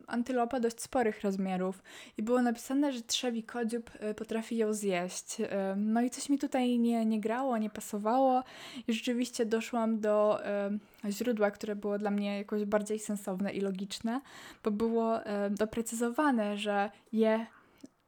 antylopa 0.07 0.61
dość 0.61 0.81
sporych 0.81 1.23
rozmiarów 1.23 1.83
i 2.19 2.23
było 2.23 2.43
napisane, 2.43 2.93
że 2.93 3.03
trzewi 3.03 3.43
kodziób 3.43 3.91
potrafi 4.17 4.57
ją 4.57 4.73
zjeść. 4.73 5.37
No 5.77 6.03
i 6.03 6.11
coś 6.11 6.29
mi 6.29 6.39
tutaj 6.39 6.79
nie, 6.79 7.07
nie 7.07 7.21
grało, 7.21 7.59
nie 7.59 7.71
pasowało 7.71 8.43
i 8.89 8.93
rzeczywiście 8.93 9.47
doszłam 9.47 10.01
do 10.01 10.41
źródła, 11.11 11.51
które 11.51 11.77
było 11.77 11.99
dla 11.99 12.11
mnie 12.11 12.39
jakoś 12.39 12.65
bardziej 12.65 12.99
sensowne 12.99 13.53
i 13.53 13.61
logiczne, 13.61 14.21
bo 14.65 14.71
było 14.71 15.21
doprecyzowane, 15.51 16.57
że 16.57 16.91
je 17.13 17.47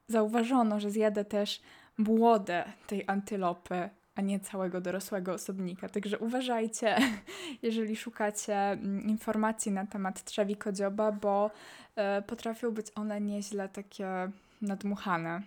zauważono, 0.09 0.81
że 0.81 0.91
zjada 0.91 1.25
też 1.25 1.61
młode 1.99 2.73
tej 2.87 3.05
antylopy, 3.07 3.89
a 4.15 4.21
nie 4.21 4.41
całego 4.41 4.81
dorosłego 4.81 5.33
osobnika. 5.33 5.89
Także 5.89 6.19
uważajcie, 6.19 6.97
jeżeli 7.63 7.97
szukacie 7.97 8.57
mm, 8.57 9.03
informacji 9.03 9.73
na 9.73 9.87
temat 9.87 10.25
trzewi 10.25 10.57
kodzioba, 10.57 11.13
bo 11.13 11.51
e, 11.97 12.23
potrafią 12.23 12.71
być 12.71 12.87
one 12.95 13.21
nieźle 13.21 13.69
takie 13.69 14.31
nadmuchane. 14.63 15.43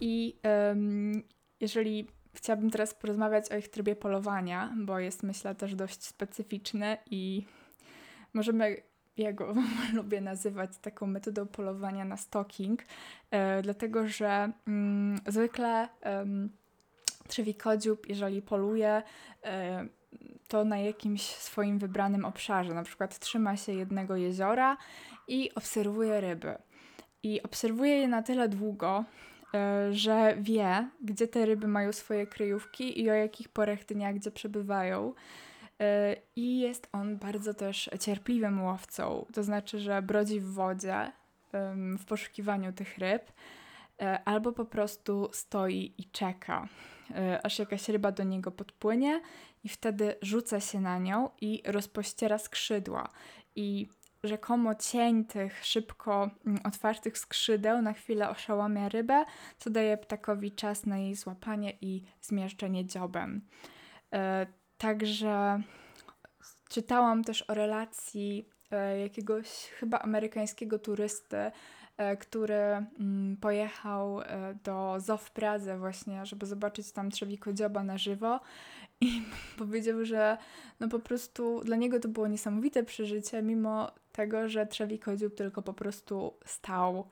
I 0.00 0.36
jeżeli 1.60 2.06
chciałabym 2.34 2.70
teraz 2.70 2.94
porozmawiać 2.94 3.52
o 3.52 3.56
ich 3.56 3.68
trybie 3.68 3.96
polowania, 3.96 4.74
bo 4.76 4.98
jest 4.98 5.22
myślę 5.22 5.54
też 5.54 5.74
dość 5.74 6.04
specyficzny 6.04 6.96
i 7.10 7.44
możemy 8.34 8.76
ja 9.20 9.32
go 9.32 9.54
lubię 9.96 10.20
nazywać 10.20 10.70
taką 10.78 11.06
metodą 11.06 11.46
polowania 11.46 12.04
na 12.04 12.16
stalking, 12.16 12.82
e, 13.30 13.62
dlatego 13.62 14.08
że 14.08 14.52
mm, 14.66 15.20
zwykle 15.26 15.88
e, 16.02 16.26
trzewikodziób, 17.28 18.08
jeżeli 18.08 18.42
poluje, 18.42 19.02
e, 19.44 19.86
to 20.48 20.64
na 20.64 20.78
jakimś 20.78 21.22
swoim 21.22 21.78
wybranym 21.78 22.24
obszarze, 22.24 22.74
na 22.74 22.82
przykład 22.82 23.18
trzyma 23.18 23.56
się 23.56 23.72
jednego 23.72 24.16
jeziora 24.16 24.76
i 25.28 25.54
obserwuje 25.54 26.20
ryby. 26.20 26.54
I 27.22 27.42
obserwuje 27.42 27.98
je 27.98 28.08
na 28.08 28.22
tyle 28.22 28.48
długo, 28.48 29.04
e, 29.54 29.88
że 29.92 30.36
wie, 30.40 30.88
gdzie 31.02 31.28
te 31.28 31.46
ryby 31.46 31.68
mają 31.68 31.92
swoje 31.92 32.26
kryjówki 32.26 33.00
i 33.00 33.10
o 33.10 33.14
jakich 33.14 33.48
porach 33.48 33.84
dnia 33.84 34.12
gdzie 34.12 34.30
przebywają. 34.30 35.14
E, 35.80 36.16
I 36.36 36.58
jest 36.58 36.88
on 36.92 37.16
bardzo 37.16 37.54
też 37.54 37.90
cierpliwym 38.00 38.62
łowcą, 38.62 39.26
to 39.34 39.42
znaczy, 39.42 39.80
że 39.80 40.02
brodzi 40.02 40.40
w 40.40 40.52
wodzie 40.52 41.12
w 41.98 42.04
poszukiwaniu 42.04 42.72
tych 42.72 42.98
ryb, 42.98 43.32
e, 44.02 44.24
albo 44.24 44.52
po 44.52 44.64
prostu 44.64 45.28
stoi 45.32 45.94
i 45.98 46.04
czeka, 46.04 46.68
e, 47.10 47.40
aż 47.46 47.58
jakaś 47.58 47.88
ryba 47.88 48.12
do 48.12 48.24
niego 48.24 48.50
podpłynie, 48.50 49.20
i 49.64 49.68
wtedy 49.68 50.14
rzuca 50.22 50.60
się 50.60 50.80
na 50.80 50.98
nią 50.98 51.30
i 51.40 51.62
rozpościera 51.66 52.38
skrzydła. 52.38 53.08
I 53.56 53.88
rzekomo 54.24 54.74
cień 54.74 55.24
tych 55.24 55.64
szybko 55.64 56.30
mm, 56.46 56.60
otwartych 56.64 57.18
skrzydeł 57.18 57.82
na 57.82 57.92
chwilę 57.92 58.30
oszałamia 58.30 58.88
rybę, 58.88 59.24
co 59.58 59.70
daje 59.70 59.96
ptakowi 59.96 60.52
czas 60.52 60.86
na 60.86 60.98
jej 60.98 61.14
złapanie 61.14 61.72
i 61.80 62.02
zmieszczenie 62.20 62.86
dziobem. 62.86 63.40
Także 64.80 65.62
czytałam 66.68 67.24
też 67.24 67.42
o 67.42 67.54
relacji 67.54 68.48
e, 68.70 69.00
jakiegoś 69.00 69.46
chyba 69.48 69.98
amerykańskiego 69.98 70.78
turysty, 70.78 71.36
e, 71.96 72.16
który 72.16 72.54
mm, 72.54 73.36
pojechał 73.40 74.20
e, 74.20 74.54
do 74.64 74.96
zoo 74.98 75.16
w 75.16 75.30
Pradze 75.30 75.78
właśnie, 75.78 76.26
żeby 76.26 76.46
zobaczyć 76.46 76.92
tam 76.92 77.10
trzewikodzioba 77.10 77.82
na 77.82 77.98
żywo 77.98 78.40
i 79.00 79.22
powiedział, 79.58 80.04
że 80.04 80.38
no 80.80 80.88
po 80.88 80.98
prostu 80.98 81.60
dla 81.64 81.76
niego 81.76 82.00
to 82.00 82.08
było 82.08 82.28
niesamowite 82.28 82.84
przeżycie, 82.84 83.42
mimo 83.42 83.90
tego, 84.12 84.48
że 84.48 84.66
trzewikodziób 84.66 85.34
tylko 85.34 85.62
po 85.62 85.72
prostu 85.72 86.34
stał 86.44 87.08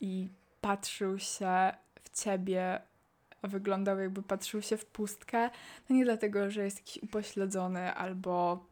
i 0.00 0.28
patrzył 0.60 1.18
się 1.18 1.72
w 2.02 2.22
ciebie 2.22 2.80
wyglądał 3.48 3.98
jakby 3.98 4.22
patrzył 4.22 4.62
się 4.62 4.76
w 4.76 4.86
pustkę, 4.86 5.50
no 5.88 5.96
nie 5.96 6.04
dlatego, 6.04 6.50
że 6.50 6.64
jest 6.64 6.78
jakiś 6.78 7.02
upośledzony 7.02 7.94
albo, 7.94 8.66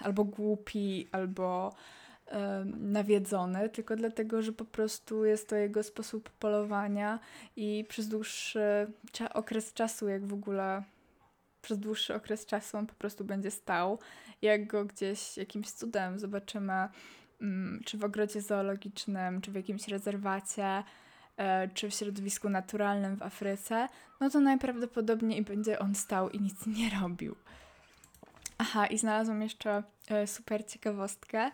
albo 0.00 0.24
głupi, 0.24 1.08
albo 1.12 1.74
nawiedzony, 2.80 3.68
tylko 3.68 3.96
dlatego, 3.96 4.42
że 4.42 4.52
po 4.52 4.64
prostu 4.64 5.24
jest 5.24 5.48
to 5.48 5.56
jego 5.56 5.82
sposób 5.82 6.30
polowania 6.30 7.18
i 7.56 7.84
przez 7.88 8.08
dłuższy 8.08 8.92
okres 9.34 9.72
czasu, 9.72 10.08
jak 10.08 10.26
w 10.26 10.32
ogóle 10.32 10.82
przez 11.62 11.78
dłuższy 11.78 12.14
okres 12.14 12.46
czasu 12.46 12.76
on 12.76 12.86
po 12.86 12.94
prostu 12.94 13.24
będzie 13.24 13.50
stał. 13.50 13.98
Jak 14.42 14.66
go 14.66 14.84
gdzieś 14.84 15.36
jakimś 15.36 15.70
cudem 15.70 16.18
zobaczymy, 16.18 16.88
mm, 17.40 17.80
czy 17.84 17.98
w 17.98 18.04
ogrodzie 18.04 18.40
zoologicznym, 18.40 19.40
czy 19.40 19.50
w 19.50 19.54
jakimś 19.54 19.88
rezerwacie, 19.88 20.82
czy 21.74 21.90
w 21.90 21.94
środowisku 21.94 22.48
naturalnym 22.48 23.16
w 23.16 23.22
Afryce, 23.22 23.88
no 24.20 24.30
to 24.30 24.40
najprawdopodobniej 24.40 25.42
będzie 25.42 25.78
on 25.78 25.94
stał 25.94 26.30
i 26.30 26.40
nic 26.40 26.66
nie 26.66 26.90
robił. 27.02 27.36
Aha, 28.58 28.86
i 28.86 28.98
znalazłam 28.98 29.42
jeszcze 29.42 29.82
e, 30.08 30.26
super 30.26 30.66
ciekawostkę, 30.66 31.50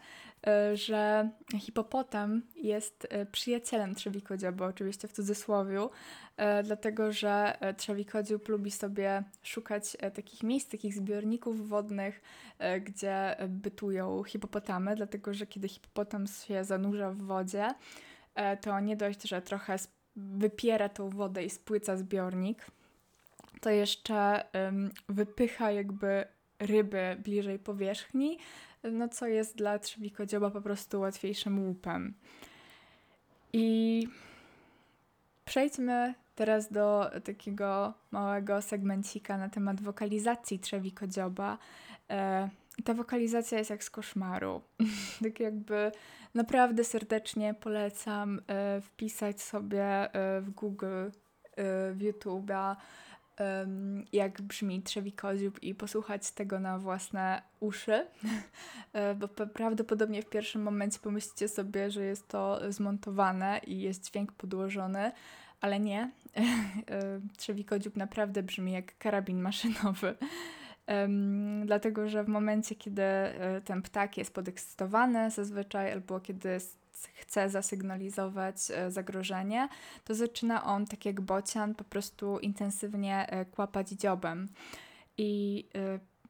e, 0.47 0.77
że 0.77 1.31
hipopotam 1.59 2.43
jest 2.57 3.09
przyjacielem 3.33 3.95
trzewikodziuba, 3.95 4.67
oczywiście 4.67 5.09
w 5.09 5.13
cudzysłowiu, 5.13 5.91
dlatego 6.65 7.13
że 7.13 7.59
trzewikodziób 7.77 8.49
lubi 8.49 8.71
sobie 8.71 9.23
szukać 9.43 9.97
takich 10.15 10.43
miejsc, 10.43 10.71
takich 10.71 10.95
zbiorników 10.95 11.69
wodnych, 11.69 12.23
gdzie 12.81 13.37
bytują 13.49 14.25
hipopotamy, 14.25 14.97
dlatego 14.97 15.35
że 15.35 15.47
kiedy 15.47 15.69
hipopotam 15.69 16.27
się 16.27 16.65
zanurza 16.65 17.11
w 17.11 17.17
wodzie, 17.17 17.69
E, 17.69 17.75
to 18.61 18.81
nie 18.81 18.97
dość, 18.97 19.29
że 19.29 19.43
trochę 19.43 19.77
wypiera 20.17 20.89
tą 20.89 21.11
wodę 21.11 21.45
i 21.45 21.51
spłyca 21.51 21.97
zbiornik, 21.97 22.67
to 23.61 23.71
jeszcze 23.71 24.45
wypycha 25.09 25.71
jakby 25.71 26.25
ryby 26.59 27.17
bliżej 27.25 27.59
powierzchni, 27.59 28.39
no 28.85 29.09
co 29.09 29.27
jest 29.27 29.57
dla 29.57 29.79
trzewikodzioba 29.79 30.51
po 30.51 30.61
prostu 30.61 31.01
łatwiejszym 31.01 31.67
łupem. 31.69 32.15
I 33.53 34.09
przejdźmy 35.45 36.15
teraz 36.35 36.73
do 36.73 37.11
takiego 37.25 37.95
małego 38.11 38.63
segmencika 38.63 39.39
na 39.39 39.49
temat 39.49 39.81
wokalizacji 39.81 40.59
trzewikodzioba. 40.59 41.59
E, 42.11 42.49
ta 42.85 42.95
wokalizacja 42.95 43.59
jest 43.59 43.71
jak 43.71 43.85
z 43.85 43.91
koszmaru. 43.91 44.63
tak 45.23 45.41
jakby 45.41 45.93
naprawdę 46.35 46.85
serdecznie 46.85 47.55
polecam 47.55 48.41
e, 48.47 48.81
wpisać 48.81 49.43
sobie 49.43 49.85
e, 49.85 50.41
w 50.41 50.51
Google, 50.51 50.87
e, 50.87 51.11
w 51.93 51.99
YouTube'a, 51.99 52.77
jak 54.13 54.43
brzmi 54.43 54.83
trzewikodziób 54.83 55.63
i 55.63 55.75
posłuchać 55.75 56.31
tego 56.31 56.61
na 56.61 56.79
własne 56.79 57.43
uszy, 57.61 58.07
bo 59.21 59.29
prawdopodobnie 59.29 60.23
w 60.23 60.29
pierwszym 60.29 60.63
momencie 60.63 60.99
pomyślicie 61.03 61.49
sobie, 61.49 61.91
że 61.91 62.05
jest 62.05 62.29
to 62.29 62.73
zmontowane 62.73 63.61
i 63.67 63.81
jest 63.81 64.05
dźwięk 64.05 64.33
podłożony, 64.33 65.13
ale 65.61 65.81
nie. 65.81 66.11
Trzewikodziób 67.39 67.97
naprawdę 67.97 68.43
brzmi 68.43 68.73
jak 68.73 68.99
karabin 68.99 69.41
maszynowy. 69.41 70.17
Um, 70.89 71.67
dlatego, 71.67 72.09
że 72.09 72.25
w 72.25 72.29
momencie, 72.29 72.75
kiedy 72.75 73.03
e, 73.03 73.61
ten 73.65 73.83
ptak 73.83 74.17
jest 74.17 74.35
podekscytowany 74.35 75.31
zazwyczaj, 75.31 75.93
albo 75.93 76.21
kiedy 76.21 76.59
chce 77.15 77.51
zasygnalizować 77.51 78.57
e, 78.71 78.91
zagrożenie, 78.91 79.69
to 80.05 80.15
zaczyna 80.15 80.65
on, 80.65 80.87
tak 80.87 81.05
jak 81.05 81.21
bocian, 81.21 81.75
po 81.75 81.85
prostu 81.85 82.39
intensywnie 82.39 83.27
e, 83.31 83.45
kłapać 83.45 83.89
dziobem. 83.89 84.49
I 85.19 85.65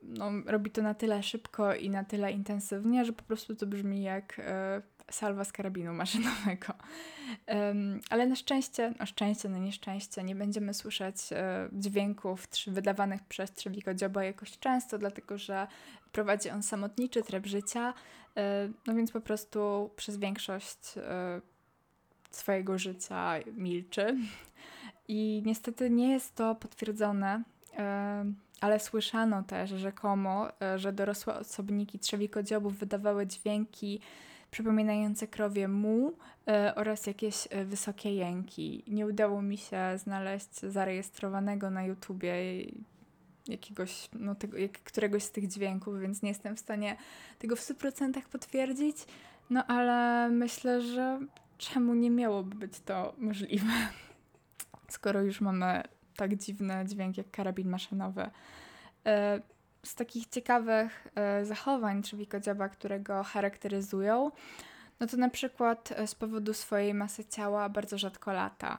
no, 0.09 0.31
robi 0.47 0.71
to 0.71 0.83
na 0.83 0.95
tyle 0.95 1.23
szybko 1.23 1.75
i 1.75 1.91
na 1.91 2.05
tyle 2.05 2.33
intensywnie, 2.33 3.05
że 3.05 3.13
po 3.13 3.23
prostu 3.23 3.57
to 3.57 3.67
brzmi 3.67 4.03
jak 4.03 4.41
salwa 5.11 5.45
z 5.45 5.53
karabinu 5.53 5.95
maszynowego. 5.95 6.73
Ale 8.11 8.27
na 8.27 8.37
szczęście, 8.37 8.95
na 8.99 9.07
szczęście, 9.07 9.49
na 9.49 9.59
nieszczęście 9.59 10.25
nie 10.25 10.35
będziemy 10.35 10.75
słyszeć 10.75 11.17
e, 11.33 11.69
dźwięków 11.73 12.47
wydawanych 12.67 13.25
przez 13.25 13.53
trzewikodzioba 13.53 14.25
jakoś 14.25 14.59
często, 14.59 14.99
dlatego 14.99 15.39
że 15.39 15.67
prowadzi 16.13 16.51
on 16.51 16.63
samotniczy 16.63 17.23
tryb 17.23 17.47
życia, 17.47 17.95
e, 18.37 18.69
no 18.87 18.95
więc 18.95 19.13
po 19.13 19.21
prostu 19.21 19.91
przez 19.97 20.17
większość 20.17 20.79
e, 20.97 21.41
swojego 22.31 22.79
życia 22.79 23.35
milczy. 23.57 24.17
I 25.09 25.43
niestety 25.45 25.91
nie 25.91 26.13
jest 26.13 26.35
to 26.35 26.55
potwierdzone, 26.55 27.43
e, 27.77 28.25
ale 28.61 28.81
słyszano 28.81 29.43
też 29.43 29.71
rzekomo, 29.71 30.49
e, 30.63 30.79
że 30.79 30.93
dorosłe 30.93 31.35
osobniki 31.35 31.99
trzewikodziobów 31.99 32.79
wydawały 32.79 33.27
dźwięki 33.27 34.01
przypominające 34.51 35.27
krowie 35.27 35.69
mu 35.69 36.13
e, 36.49 36.75
oraz 36.75 37.07
jakieś 37.07 37.49
e, 37.51 37.65
wysokie 37.65 38.15
jęki. 38.15 38.85
Nie 38.87 39.07
udało 39.07 39.43
mi 39.43 39.59
się 39.59 39.79
znaleźć 39.97 40.61
zarejestrowanego 40.61 41.71
na 41.71 41.85
YouTubie 41.85 42.35
jakiegoś, 43.49 44.09
no 44.13 44.35
tego, 44.35 44.59
jak, 44.59 44.73
któregoś 44.73 45.23
z 45.23 45.31
tych 45.31 45.49
dźwięków, 45.49 46.01
więc 46.01 46.23
nie 46.23 46.29
jestem 46.29 46.57
w 46.57 46.61
stanie 46.61 46.97
tego 47.39 47.57
w 47.57 47.61
100% 47.61 48.23
potwierdzić. 48.33 48.97
No 49.51 49.67
ale 49.67 50.29
myślę, 50.31 50.83
że 50.83 51.21
czemu 51.59 51.95
nie 51.95 52.11
miałoby 52.11 52.55
być 52.55 52.81
to 52.81 53.15
możliwe, 53.19 53.73
skoro 54.89 55.23
już 55.23 55.41
mamy 55.41 55.83
tak 56.16 56.37
dziwny 56.37 56.85
dźwięk 56.87 57.16
jak 57.16 57.30
karabin 57.30 57.68
maszynowy. 57.68 58.30
E, 59.06 59.40
z 59.82 59.94
takich 59.94 60.26
ciekawych 60.26 61.08
e, 61.14 61.44
zachowań 61.44 62.02
trzewikodziaba, 62.02 62.68
które 62.68 63.00
go 63.00 63.23
charakteryzują, 63.23 64.30
no 65.00 65.06
to 65.06 65.16
na 65.16 65.30
przykład 65.30 65.92
e, 65.96 66.06
z 66.06 66.14
powodu 66.14 66.54
swojej 66.54 66.94
masy 66.94 67.25
ciała 67.25 67.68
bardzo 67.68 67.99
rzadko 67.99 68.32
lata. 68.32 68.78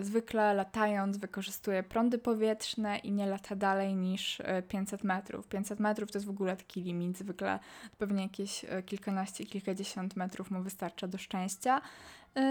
Zwykle 0.00 0.54
latając 0.54 1.18
wykorzystuje 1.18 1.82
prądy 1.82 2.18
powietrzne 2.18 2.98
i 2.98 3.12
nie 3.12 3.26
lata 3.26 3.56
dalej 3.56 3.94
niż 3.94 4.42
500 4.68 5.04
metrów. 5.04 5.48
500 5.48 5.80
metrów 5.80 6.12
to 6.12 6.18
jest 6.18 6.26
w 6.26 6.30
ogóle 6.30 6.56
taki 6.56 6.82
limit, 6.82 7.18
zwykle 7.18 7.58
pewnie 7.98 8.22
jakieś 8.22 8.64
kilkanaście, 8.86 9.46
kilkadziesiąt 9.46 10.16
metrów 10.16 10.50
mu 10.50 10.62
wystarcza 10.62 11.08
do 11.08 11.18
szczęścia. 11.18 11.80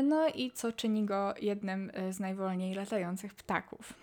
No 0.04 0.28
i 0.28 0.52
co 0.52 0.72
czyni 0.72 1.06
go 1.06 1.34
jednym 1.42 1.92
z 2.12 2.20
najwolniej 2.20 2.76
latających 2.76 3.34
ptaków. 3.34 3.94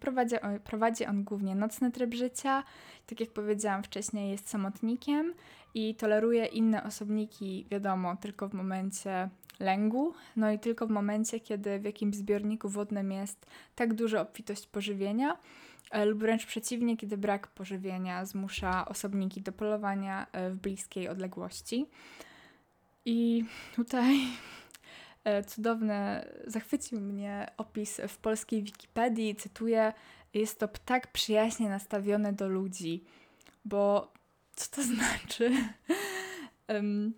Prowadzi, 0.00 0.36
prowadzi 0.64 1.06
on 1.06 1.24
głównie 1.24 1.54
nocny 1.54 1.90
tryb 1.90 2.14
życia. 2.14 2.64
Tak 3.06 3.20
jak 3.20 3.30
powiedziałam 3.30 3.82
wcześniej, 3.82 4.30
jest 4.30 4.48
samotnikiem 4.48 5.34
i 5.74 5.94
toleruje 5.94 6.46
inne 6.46 6.84
osobniki, 6.84 7.66
wiadomo, 7.70 8.16
tylko 8.16 8.48
w 8.48 8.54
momencie 8.54 9.28
lęgu, 9.60 10.14
no 10.36 10.50
i 10.50 10.58
tylko 10.58 10.86
w 10.86 10.90
momencie, 10.90 11.40
kiedy 11.40 11.78
w 11.78 11.84
jakimś 11.84 12.16
zbiorniku 12.16 12.68
wodnym 12.68 13.12
jest 13.12 13.46
tak 13.74 13.94
duża 13.94 14.20
obfitość 14.20 14.66
pożywienia, 14.66 15.36
e, 15.90 16.04
lub 16.04 16.18
wręcz 16.18 16.46
przeciwnie, 16.46 16.96
kiedy 16.96 17.16
brak 17.16 17.46
pożywienia 17.46 18.24
zmusza 18.24 18.88
osobniki 18.88 19.42
do 19.42 19.52
polowania 19.52 20.26
e, 20.32 20.50
w 20.50 20.56
bliskiej 20.56 21.08
odległości. 21.08 21.86
I 23.04 23.44
tutaj 23.76 24.18
E, 24.18 24.57
cudowny, 25.46 26.24
zachwycił 26.46 27.00
mnie 27.00 27.50
opis 27.56 28.00
w 28.08 28.18
polskiej 28.18 28.62
Wikipedii. 28.62 29.36
Cytuję: 29.36 29.92
Jest 30.34 30.58
to 30.58 30.68
ptak 30.68 31.12
przyjaźnie 31.12 31.68
nastawiony 31.68 32.32
do 32.32 32.48
ludzi, 32.48 33.04
bo 33.64 34.12
co 34.56 34.76
to 34.76 34.82
znaczy? 34.94 35.50
um, 36.68 37.12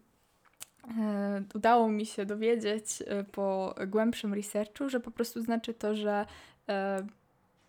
e, 0.99 1.43
udało 1.55 1.89
mi 1.89 2.07
się 2.07 2.27
dowiedzieć 2.27 2.85
e, 3.07 3.25
po 3.25 3.75
głębszym 3.87 4.35
researchu, 4.35 4.89
że 4.89 5.01
po 5.01 5.11
prostu 5.11 5.43
znaczy 5.43 5.75
to, 5.75 5.95
że 5.95 6.27
e, 6.69 7.07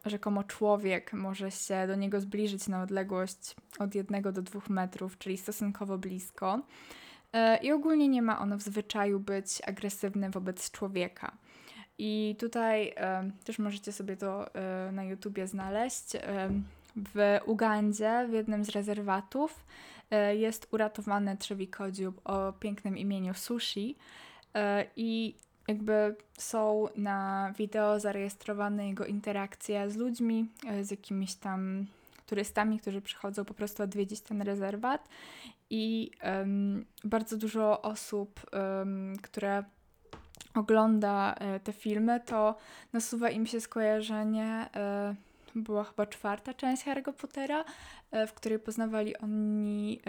rzekomo 0.06 0.43
człowiek 0.43 1.13
może 1.13 1.51
się 1.51 1.88
do 1.88 1.95
niego 1.95 2.21
zbliżyć 2.21 2.67
na 2.67 2.84
odległość 2.84 3.56
od 3.80 3.95
jednego 3.95 4.32
do 4.32 4.41
dwóch 4.41 4.69
metrów, 4.69 5.17
czyli 5.17 5.38
stosunkowo 5.38 5.97
blisko. 5.97 6.62
I 7.61 7.71
ogólnie 7.71 8.07
nie 8.07 8.21
ma 8.21 8.39
ono 8.39 8.57
w 8.57 8.61
zwyczaju 8.61 9.19
być 9.19 9.61
agresywny 9.65 10.29
wobec 10.29 10.71
człowieka. 10.71 11.37
I 12.03 12.35
tutaj 12.39 12.95
też 13.43 13.59
możecie 13.59 13.91
sobie 13.91 14.17
to 14.17 14.55
e, 14.55 14.91
na 14.91 15.03
YouTubie 15.03 15.47
znaleźć. 15.47 16.05
W 16.95 17.39
Ugandzie, 17.45 18.27
w 18.29 18.33
jednym 18.33 18.65
z 18.65 18.69
rezerwatów, 18.69 19.65
e, 20.11 20.35
jest 20.35 20.67
uratowany 20.71 21.37
trzewikodziób 21.37 22.21
o 22.23 22.53
pięknym 22.53 22.97
imieniu 22.97 23.33
Sushi. 23.33 23.95
E, 24.55 24.85
I 24.95 25.35
jakby 25.67 26.15
są 26.37 26.87
na 26.95 27.53
wideo 27.57 27.99
zarejestrowane 27.99 28.87
jego 28.87 29.05
interakcje 29.05 29.89
z 29.89 29.95
ludźmi, 29.95 30.45
z 30.81 30.91
jakimiś 30.91 31.35
tam 31.35 31.85
turystami, 32.31 32.79
którzy 32.79 33.01
przychodzą 33.01 33.45
po 33.45 33.53
prostu 33.53 33.83
odwiedzić 33.83 34.21
ten 34.21 34.41
rezerwat 34.41 35.09
i 35.69 36.11
um, 36.23 36.85
bardzo 37.03 37.37
dużo 37.37 37.81
osób, 37.81 38.41
um, 38.53 39.17
które 39.21 39.63
ogląda 40.55 41.33
e, 41.33 41.59
te 41.59 41.73
filmy, 41.73 42.19
to 42.19 42.55
nasuwa 42.93 43.29
im 43.29 43.45
się 43.45 43.61
skojarzenie, 43.61 44.69
e, 44.75 45.15
była 45.55 45.83
chyba 45.83 46.05
czwarta 46.05 46.53
część 46.53 46.85
Harry'ego 46.85 47.13
Pottera, 47.13 47.65
e, 48.11 48.27
w 48.27 48.33
której 48.33 48.59
poznawali 48.59 49.17
oni 49.17 50.01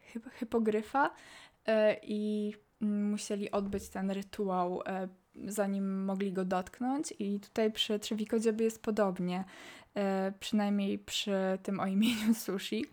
hyp 0.00 0.34
hipogryfa 0.38 1.10
i 2.02 2.52
musieli 2.80 3.50
odbyć 3.50 3.88
ten 3.88 4.10
rytuał, 4.10 4.82
zanim 5.44 6.04
mogli 6.04 6.32
go 6.32 6.44
dotknąć 6.44 7.14
i 7.18 7.40
tutaj 7.40 7.72
przy 7.72 7.98
Trzewikodziobie 7.98 8.64
jest 8.64 8.82
podobnie. 8.82 9.44
E, 9.96 10.32
przynajmniej 10.40 10.98
przy 10.98 11.58
tym 11.62 11.80
o 11.80 11.86
imieniu 11.86 12.34
sushi, 12.44 12.84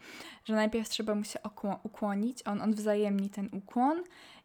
że 0.46 0.56
najpierw 0.56 0.90
trzeba 0.90 1.16
mu 1.16 1.24
się 1.24 1.40
ukłonić, 1.84 2.48
on, 2.48 2.62
on 2.62 2.74
wzajemni 2.74 3.30
ten 3.30 3.50
ukłon 3.52 4.04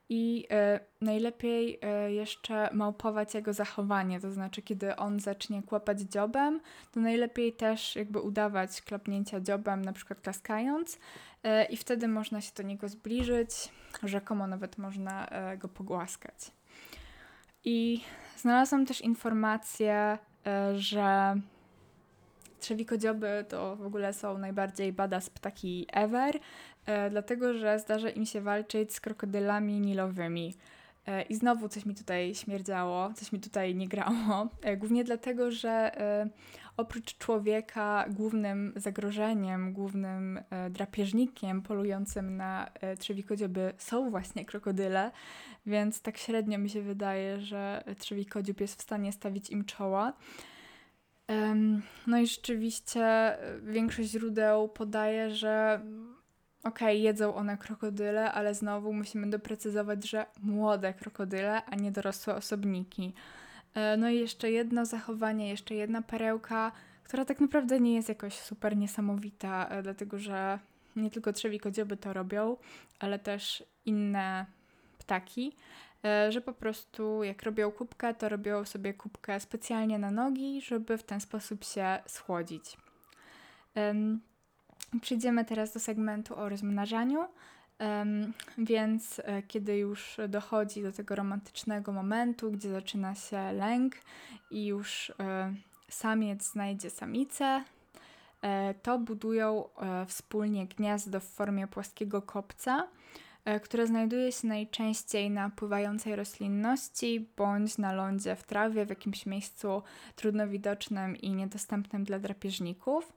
i 0.08 0.46
e, 0.50 0.80
najlepiej 1.00 1.78
e, 1.82 2.12
jeszcze 2.12 2.70
małpować 2.72 3.34
jego 3.34 3.52
zachowanie, 3.52 4.20
to 4.20 4.32
znaczy 4.32 4.62
kiedy 4.62 4.96
on 4.96 5.20
zacznie 5.20 5.62
kłapać 5.62 6.00
dziobem, 6.00 6.60
to 6.92 7.00
najlepiej 7.00 7.52
też 7.52 7.96
jakby 7.96 8.20
udawać 8.20 8.82
klapnięcia 8.82 9.40
dziobem, 9.40 9.84
na 9.84 9.92
przykład 9.92 10.20
klaskając 10.20 10.98
e, 11.42 11.64
i 11.64 11.76
wtedy 11.76 12.08
można 12.08 12.40
się 12.40 12.52
do 12.56 12.62
niego 12.62 12.88
zbliżyć, 12.88 13.50
rzekomo 14.02 14.46
nawet 14.46 14.78
można 14.78 15.28
go 15.58 15.68
pogłaskać. 15.68 16.50
I 17.64 18.00
znalazłam 18.36 18.86
też 18.86 19.00
informację, 19.00 20.18
że 20.74 21.34
Trzewikodzioby 22.64 23.44
to 23.48 23.76
w 23.76 23.86
ogóle 23.86 24.12
są 24.12 24.38
najbardziej 24.38 24.92
badass 24.92 25.30
ptaki 25.30 25.86
ever, 25.92 26.38
e, 26.86 27.10
dlatego 27.10 27.54
że 27.54 27.78
zdarza 27.78 28.10
im 28.10 28.26
się 28.26 28.40
walczyć 28.40 28.94
z 28.94 29.00
krokodylami 29.00 29.80
nilowymi. 29.80 30.54
E, 31.06 31.22
I 31.22 31.34
znowu 31.34 31.68
coś 31.68 31.86
mi 31.86 31.94
tutaj 31.94 32.34
śmierdziało, 32.34 33.12
coś 33.14 33.32
mi 33.32 33.40
tutaj 33.40 33.74
nie 33.74 33.88
grało. 33.88 34.48
E, 34.62 34.76
głównie 34.76 35.04
dlatego, 35.04 35.50
że 35.50 35.90
oprócz 36.76 37.18
człowieka 37.18 38.04
głównym 38.10 38.72
zagrożeniem, 38.76 39.72
głównym 39.72 40.40
drapieżnikiem 40.70 41.62
polującym 41.62 42.36
na 42.36 42.70
trzewikodzioby 42.98 43.72
są 43.78 44.10
właśnie 44.10 44.44
krokodyle, 44.44 45.10
więc 45.66 46.02
tak 46.02 46.18
średnio 46.18 46.58
mi 46.58 46.70
się 46.70 46.82
wydaje, 46.82 47.40
że 47.40 47.84
trzewikodziób 47.98 48.60
jest 48.60 48.78
w 48.78 48.82
stanie 48.82 49.12
stawić 49.12 49.50
im 49.50 49.64
czoła. 49.64 50.12
No 52.06 52.18
i 52.18 52.26
rzeczywiście 52.26 53.02
e, 53.02 53.60
większość 53.60 54.08
źródeł 54.08 54.68
podaje, 54.68 55.30
że 55.30 55.80
okej, 56.64 56.96
okay, 56.96 56.96
jedzą 56.96 57.34
one 57.34 57.58
krokodyle, 57.58 58.32
ale 58.32 58.54
znowu 58.54 58.92
musimy 58.92 59.30
doprecyzować, 59.30 60.10
że 60.10 60.26
młode 60.42 60.94
krokodyle, 60.94 61.64
a 61.64 61.74
nie 61.74 61.92
dorosłe 61.92 62.34
osobniki. 62.34 63.12
E, 63.74 63.96
no 63.96 64.08
i 64.08 64.18
jeszcze 64.18 64.50
jedno 64.50 64.86
zachowanie, 64.86 65.48
jeszcze 65.48 65.74
jedna 65.74 66.02
perełka, 66.02 66.72
która 67.04 67.24
tak 67.24 67.40
naprawdę 67.40 67.80
nie 67.80 67.94
jest 67.94 68.08
jakoś 68.08 68.34
super 68.34 68.76
niesamowita, 68.76 69.68
e, 69.68 69.82
dlatego 69.82 70.18
że 70.18 70.58
nie 70.96 71.10
tylko 71.10 71.32
trzewikodzioby 71.32 71.96
to 71.96 72.12
robią, 72.12 72.56
ale 72.98 73.18
też 73.18 73.64
inne 73.84 74.46
ptaki. 74.98 75.52
E, 76.04 76.32
że 76.32 76.40
po 76.40 76.52
prostu 76.52 77.22
jak 77.22 77.42
robią 77.42 77.70
kubkę, 77.72 78.14
to 78.14 78.28
robią 78.28 78.64
sobie 78.64 78.94
kubkę 78.94 79.40
specjalnie 79.40 79.98
na 79.98 80.10
nogi, 80.10 80.60
żeby 80.60 80.98
w 80.98 81.02
ten 81.02 81.20
sposób 81.20 81.64
się 81.64 81.98
schłodzić. 82.06 82.76
Przejdziemy 85.00 85.44
teraz 85.44 85.72
do 85.72 85.80
segmentu 85.80 86.36
o 86.36 86.48
rozmnażaniu. 86.48 87.28
Więc 88.58 89.20
e, 89.24 89.42
kiedy 89.42 89.78
już 89.78 90.16
dochodzi 90.28 90.82
do 90.82 90.92
tego 90.92 91.14
romantycznego 91.14 91.92
momentu, 91.92 92.50
gdzie 92.50 92.70
zaczyna 92.70 93.14
się 93.14 93.52
lęk 93.52 93.94
i 94.50 94.66
już 94.66 95.12
e, 95.20 95.54
samiec 95.88 96.52
znajdzie 96.52 96.90
samicę, 96.90 97.64
to 98.82 98.98
budują 98.98 99.68
wspólnie 100.06 100.66
gniazdo 100.66 101.20
w 101.20 101.24
formie 101.24 101.66
płaskiego 101.66 102.22
kopca, 102.22 102.88
które 103.62 103.86
znajduje 103.86 104.32
się 104.32 104.46
najczęściej 104.46 105.30
na 105.30 105.50
pływającej 105.50 106.16
roślinności 106.16 107.28
bądź 107.36 107.78
na 107.78 107.92
lądzie 107.92 108.36
w 108.36 108.42
trawie 108.42 108.86
w 108.86 108.88
jakimś 108.88 109.26
miejscu 109.26 109.82
trudno 110.16 110.48
widocznym 110.48 111.16
i 111.16 111.34
niedostępnym 111.34 112.04
dla 112.04 112.18
drapieżników. 112.18 113.12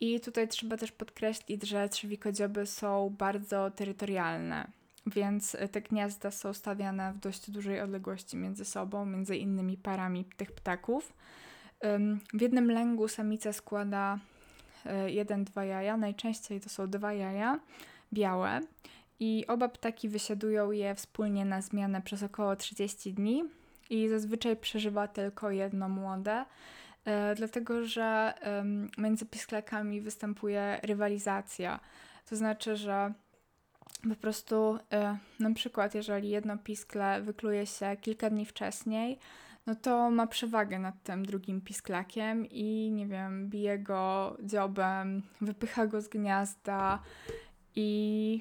I 0.00 0.20
tutaj 0.20 0.48
trzeba 0.48 0.76
też 0.76 0.92
podkreślić, 0.92 1.68
że 1.68 1.88
trzewikodzioby 1.88 2.66
są 2.66 3.14
bardzo 3.18 3.70
terytorialne, 3.70 4.68
więc 5.06 5.56
te 5.72 5.80
gniazda 5.80 6.30
są 6.30 6.52
stawiane 6.52 7.12
w 7.12 7.18
dość 7.18 7.50
dużej 7.50 7.80
odległości 7.80 8.36
między 8.36 8.64
sobą, 8.64 9.06
między 9.06 9.36
innymi 9.36 9.76
parami 9.76 10.24
tych 10.36 10.52
ptaków. 10.52 11.12
W 12.34 12.40
jednym 12.40 12.70
lęgu 12.70 13.08
samica 13.08 13.52
składa 13.52 14.18
e, 14.86 15.10
jeden, 15.10 15.44
dwa 15.44 15.64
jaja, 15.64 15.96
najczęściej 15.96 16.60
to 16.60 16.68
są 16.68 16.90
dwa 16.90 17.12
jaja 17.12 17.60
białe 18.12 18.60
i 19.20 19.44
oba 19.48 19.68
ptaki 19.68 20.08
wysiadują 20.08 20.70
je 20.70 20.94
wspólnie 20.94 21.44
na 21.44 21.62
zmianę 21.62 22.02
przez 22.02 22.22
około 22.22 22.56
30 22.56 23.14
dni 23.14 23.44
i 23.90 24.08
zazwyczaj 24.08 24.56
przeżywa 24.56 25.08
tylko 25.08 25.50
jedno 25.50 25.88
młode, 25.88 26.44
E, 27.08 27.34
dlatego 27.34 27.84
że 27.84 28.34
między 28.98 29.26
pisklakami 29.26 30.00
występuje 30.00 30.80
rywalizacja. 30.82 31.80
To 32.30 32.36
znaczy, 32.36 32.76
że 32.76 33.12
po 34.08 34.14
prostu 34.14 34.78
e, 34.92 35.18
na 35.40 35.54
przykład, 35.54 35.94
jeżeli 35.94 36.30
jedno 36.30 36.58
piskle 36.58 37.22
wykluje 37.22 37.66
się 37.66 37.96
kilka 38.00 38.30
dni 38.30 38.46
wcześniej, 38.46 39.18
no 39.66 39.74
to 39.74 40.10
ma 40.10 40.26
przewagę 40.26 40.78
nad 40.78 41.02
tym 41.02 41.26
drugim 41.26 41.60
pisklakiem 41.60 42.46
i 42.50 42.90
nie 42.92 43.06
wiem, 43.06 43.48
bije 43.48 43.78
go 43.78 44.36
dziobem, 44.42 45.22
wypycha 45.40 45.86
go 45.86 46.00
z 46.00 46.08
gniazda 46.08 47.02
i 47.74 48.40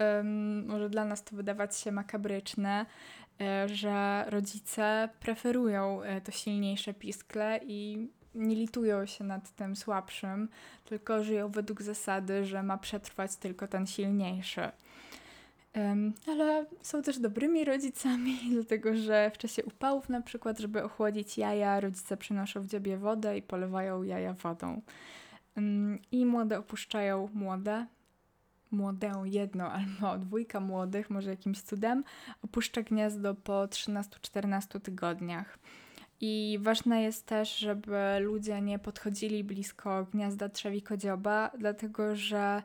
um, 0.00 0.66
może 0.66 0.90
dla 0.90 1.04
nas 1.04 1.24
to 1.24 1.36
wydawać 1.36 1.78
się 1.78 1.92
makabryczne, 1.92 2.86
E, 3.40 3.68
że 3.68 4.24
rodzice 4.28 5.08
preferują 5.20 6.02
e, 6.02 6.20
to 6.20 6.32
silniejsze 6.32 6.94
piskle 6.94 7.60
i 7.62 8.08
nie 8.34 8.54
litują 8.54 9.06
się 9.06 9.24
nad 9.24 9.50
tym 9.50 9.76
słabszym, 9.76 10.48
tylko 10.84 11.24
żyją 11.24 11.48
według 11.48 11.82
zasady, 11.82 12.44
że 12.44 12.62
ma 12.62 12.78
przetrwać 12.78 13.36
tylko 13.36 13.68
ten 13.68 13.86
silniejszy. 13.86 14.70
Um, 15.76 16.14
ale 16.26 16.66
są 16.82 17.02
też 17.02 17.18
dobrymi 17.18 17.64
rodzicami, 17.64 18.38
dlatego 18.54 18.96
że 18.96 19.30
w 19.34 19.38
czasie 19.38 19.64
upałów, 19.64 20.08
na 20.08 20.20
przykład, 20.20 20.58
żeby 20.58 20.82
ochłodzić 20.82 21.38
jaja, 21.38 21.80
rodzice 21.80 22.16
przynoszą 22.16 22.62
w 22.62 22.66
dziobie 22.66 22.96
wodę 22.96 23.38
i 23.38 23.42
polewają 23.42 24.02
jaja 24.02 24.32
wodą. 24.32 24.82
Um, 25.56 25.98
I 26.12 26.26
młode 26.26 26.58
opuszczają 26.58 27.28
młode, 27.34 27.86
młodę 28.70 29.22
jedno 29.24 29.72
albo 29.72 30.18
dwójka 30.24 30.60
młodych, 30.60 31.10
może 31.10 31.30
jakimś 31.30 31.62
cudem, 31.62 32.04
opuszcza 32.42 32.82
gniazdo 32.82 33.34
po 33.34 33.52
13-14 33.52 34.80
tygodniach. 34.80 35.58
I 36.20 36.58
ważne 36.62 37.02
jest 37.02 37.26
też, 37.26 37.56
żeby 37.58 37.98
ludzie 38.20 38.60
nie 38.60 38.78
podchodzili 38.78 39.44
blisko 39.44 40.06
gniazda 40.12 40.48
trzewikodzioba, 40.48 41.50
dlatego 41.58 42.16
że 42.16 42.62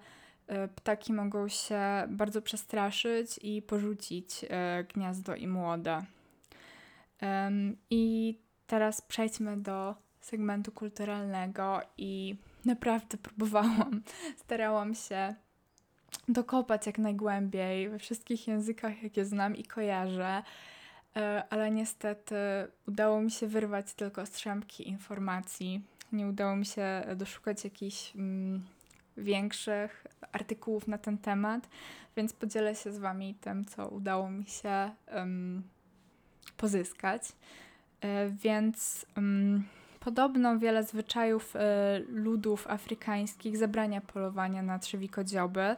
e, 0.48 0.68
ptaki 0.68 1.14
mogą 1.14 1.48
się 1.48 1.82
bardzo 2.10 2.42
przestraszyć 2.42 3.40
i 3.42 3.62
porzucić 3.62 4.46
e, 4.50 4.84
gniazdo 4.94 5.36
i 5.36 5.48
młode. 5.48 6.06
I 7.90 8.38
teraz 8.68 9.02
przejdźmy 9.02 9.58
do 9.58 9.96
segmentu 10.22 10.72
kulturalnego 10.72 11.82
i 11.98 12.36
naprawdę 12.66 13.18
próbowałam, 13.28 14.02
starałam 14.38 14.96
się 14.96 15.36
dokopać 16.30 16.86
jak 16.86 16.98
najgłębiej 16.98 17.90
we 17.90 18.00
wszystkich 18.00 18.48
językach, 18.48 19.04
jakie 19.04 19.26
znam 19.26 19.56
i 19.56 19.64
kojarzę, 19.64 20.44
e, 21.16 21.44
ale 21.50 21.72
niestety 21.72 22.36
udało 22.88 23.22
mi 23.22 23.32
się 23.32 23.48
wyrwać 23.48 23.94
tylko 23.94 24.26
strzępki 24.26 24.90
informacji. 24.90 25.82
Nie 26.12 26.28
udało 26.28 26.56
mi 26.56 26.66
się 26.66 27.04
doszukać 27.16 27.64
jakichś 27.64 28.16
mm, 28.16 28.64
większych 29.18 30.08
artykułów 30.32 30.88
na 30.88 30.98
ten 30.98 31.18
temat, 31.18 31.70
więc 32.18 32.34
podzielę 32.34 32.76
się 32.76 32.92
z 32.92 32.98
Wami 32.98 33.36
tym, 33.42 33.66
co 33.66 33.88
udało 33.88 34.30
mi 34.30 34.46
się 34.46 34.92
um, 35.16 35.64
pozyskać. 36.58 37.22
E, 38.02 38.30
więc. 38.30 39.06
Um, 39.18 39.64
Podobno 40.06 40.60
wiele 40.60 40.84
zwyczajów 40.84 41.56
y, 41.56 41.60
ludów 42.08 42.68
afrykańskich 42.68 43.58
zabrania 43.58 44.02
polowania 44.02 44.62
na 44.62 44.80
trzewikodzioby, 44.80 45.76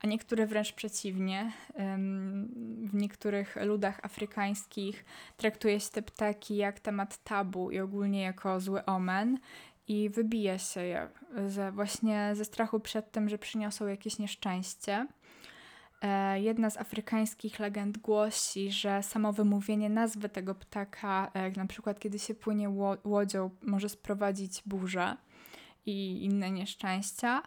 a 0.00 0.06
niektóre 0.06 0.46
wręcz 0.46 0.72
przeciwnie. 0.72 1.52
W 2.84 2.94
niektórych 2.94 3.56
ludach 3.62 4.00
afrykańskich 4.02 5.04
traktuje 5.36 5.80
się 5.80 5.90
te 5.90 6.02
ptaki 6.02 6.56
jak 6.56 6.80
temat 6.80 7.24
tabu 7.24 7.70
i 7.70 7.80
ogólnie 7.80 8.22
jako 8.22 8.60
zły 8.60 8.84
omen 8.84 9.38
i 9.88 10.10
wybija 10.10 10.58
się 10.58 10.80
je 10.80 11.08
ze, 11.46 11.72
właśnie 11.72 12.30
ze 12.34 12.44
strachu 12.44 12.80
przed 12.80 13.12
tym, 13.12 13.28
że 13.28 13.38
przyniosą 13.38 13.86
jakieś 13.86 14.18
nieszczęście. 14.18 15.06
E, 16.00 16.40
jedna 16.40 16.70
z 16.70 16.76
afrykańskich 16.76 17.58
legend 17.58 17.98
głosi, 17.98 18.72
że 18.72 19.02
samo 19.02 19.32
wymówienie 19.32 19.90
nazwy 19.90 20.28
tego 20.28 20.54
ptaka, 20.54 21.30
e, 21.34 21.50
na 21.50 21.66
przykład 21.66 22.00
kiedy 22.00 22.18
się 22.18 22.34
płynie 22.34 22.70
łodzią, 23.04 23.50
może 23.62 23.88
sprowadzić 23.88 24.62
burzę 24.66 25.16
i 25.86 26.24
inne 26.24 26.50
nieszczęścia. 26.50 27.42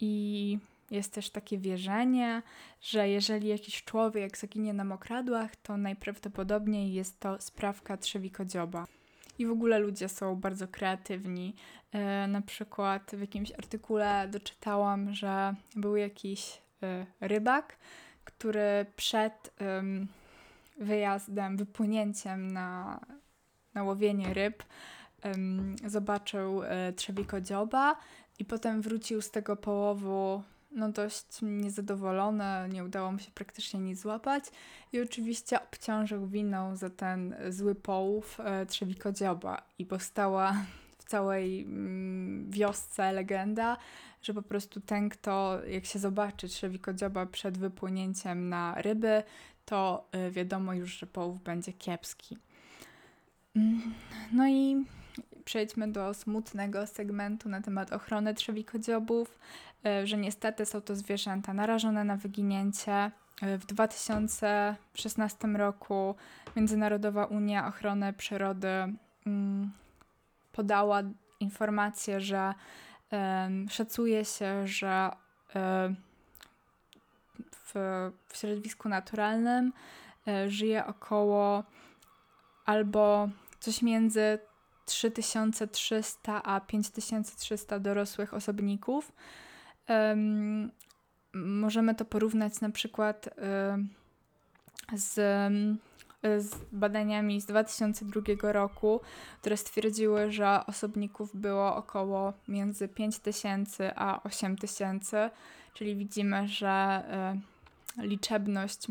I 0.00 0.58
jest 0.90 1.12
też 1.12 1.30
takie 1.30 1.58
wierzenie, 1.58 2.42
że 2.80 3.08
jeżeli 3.08 3.48
jakiś 3.48 3.84
człowiek 3.84 4.38
zaginie 4.38 4.72
na 4.72 4.84
mokradłach, 4.84 5.56
to 5.56 5.76
najprawdopodobniej 5.76 6.92
jest 6.92 7.20
to 7.20 7.40
sprawka 7.40 7.96
trzewikodzioba. 7.96 8.86
I 9.38 9.46
w 9.46 9.50
ogóle 9.50 9.78
ludzie 9.78 10.08
są 10.08 10.36
bardzo 10.36 10.68
kreatywni. 10.68 11.54
E, 11.92 12.26
na 12.26 12.42
przykład 12.42 13.10
w 13.16 13.20
jakimś 13.20 13.52
artykule 13.52 14.28
doczytałam, 14.28 15.14
że 15.14 15.54
był 15.76 15.96
jakiś 15.96 16.61
rybak, 17.20 17.76
który 18.24 18.86
przed 18.96 19.54
wyjazdem, 20.78 21.56
wypłynięciem 21.56 22.50
na, 22.50 23.00
na 23.74 23.82
łowienie 23.82 24.34
ryb 24.34 24.62
zobaczył 25.86 26.62
e, 26.62 26.92
trzewikodzioba 26.92 27.96
i 28.38 28.44
potem 28.44 28.82
wrócił 28.82 29.22
z 29.22 29.30
tego 29.30 29.56
połowu 29.56 30.42
no 30.74 30.88
dość 30.88 31.26
niezadowolony, 31.42 32.44
nie 32.72 32.84
udało 32.84 33.12
mu 33.12 33.18
się 33.18 33.30
praktycznie 33.34 33.80
nic 33.80 34.00
złapać 34.00 34.44
i 34.92 35.00
oczywiście 35.00 35.62
obciążył 35.62 36.26
winą 36.26 36.76
za 36.76 36.90
ten 36.90 37.34
zły 37.48 37.74
połów 37.74 38.40
e, 38.40 38.66
Trzewikodzioba 38.66 39.62
i 39.78 39.86
powstała 39.86 40.56
w 40.98 41.04
całej 41.04 41.62
mm, 41.62 42.50
wiosce 42.50 43.12
legenda, 43.12 43.76
że 44.22 44.34
po 44.34 44.42
prostu 44.42 44.80
ten, 44.80 45.08
kto 45.08 45.60
jak 45.66 45.84
się 45.84 45.98
zobaczy 45.98 46.48
Trzewikodzioba 46.48 47.26
przed 47.26 47.58
wypłynięciem 47.58 48.48
na 48.48 48.74
ryby, 48.76 49.22
to 49.64 50.08
e, 50.12 50.30
wiadomo 50.30 50.74
już, 50.74 50.98
że 50.98 51.06
połów 51.06 51.42
będzie 51.42 51.72
kiepski. 51.72 52.38
Mm, 53.56 53.94
no 54.32 54.48
i 54.48 54.84
przejdźmy 55.44 55.92
do 55.92 56.14
smutnego 56.14 56.86
segmentu 56.86 57.48
na 57.48 57.60
temat 57.60 57.92
ochrony 57.92 58.34
trzewikodziobów, 58.34 59.38
e, 59.86 60.06
że 60.06 60.16
niestety 60.16 60.66
są 60.66 60.80
to 60.80 60.96
zwierzęta 60.96 61.54
narażone 61.54 62.04
na 62.04 62.16
wyginięcie. 62.16 63.10
E, 63.42 63.58
w 63.58 63.66
2016 63.66 65.48
roku 65.48 66.14
Międzynarodowa 66.56 67.24
Unia 67.24 67.66
Ochrony 67.66 68.12
Przyrody 68.12 68.68
mm, 69.26 69.72
podała 70.52 71.02
informację, 71.40 72.20
że 72.20 72.54
szacuje 73.68 74.24
się, 74.24 74.66
że 74.66 75.10
e, 75.54 75.94
w, 77.50 77.72
w 78.28 78.36
środowisku 78.36 78.88
naturalnym 78.88 79.72
żyje 80.48 80.86
około 80.86 81.64
albo 82.64 83.28
coś 83.60 83.82
między 83.82 84.38
3300 84.84 86.42
a 86.42 86.60
5300 86.60 87.78
dorosłych 87.78 88.34
osobników. 88.34 89.12
Możemy 91.34 91.94
to 91.94 92.04
porównać 92.04 92.60
na 92.60 92.70
przykład 92.70 93.28
z 94.92 95.18
z 96.38 96.54
badaniami 96.72 97.40
z 97.40 97.46
2002 97.46 98.52
roku, 98.52 99.00
które 99.40 99.56
stwierdziły, 99.56 100.32
że 100.32 100.66
osobników 100.66 101.36
było 101.36 101.76
około 101.76 102.32
między 102.48 102.88
5 102.88 103.18
tysięcy 103.18 103.90
a 103.96 104.22
8 104.22 104.56
tysięcy, 104.56 105.30
czyli 105.74 105.96
widzimy, 105.96 106.48
że 106.48 107.02
y, 107.98 108.06
liczebność, 108.06 108.86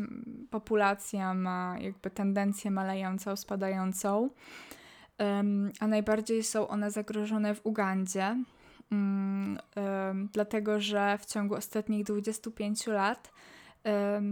populacja 0.50 1.34
ma 1.34 1.76
jakby 1.80 2.10
tendencję 2.10 2.70
malejącą, 2.70 3.36
spadającą, 3.36 4.30
a 5.80 5.86
najbardziej 5.86 6.42
są 6.42 6.68
one 6.68 6.90
zagrożone 6.90 7.54
w 7.54 7.66
Ugandzie, 7.66 8.36
mm, 8.92 9.58
dlatego 10.32 10.80
że 10.80 11.18
w 11.18 11.26
ciągu 11.26 11.54
ostatnich 11.54 12.04
25 12.04 12.86
lat 12.86 13.32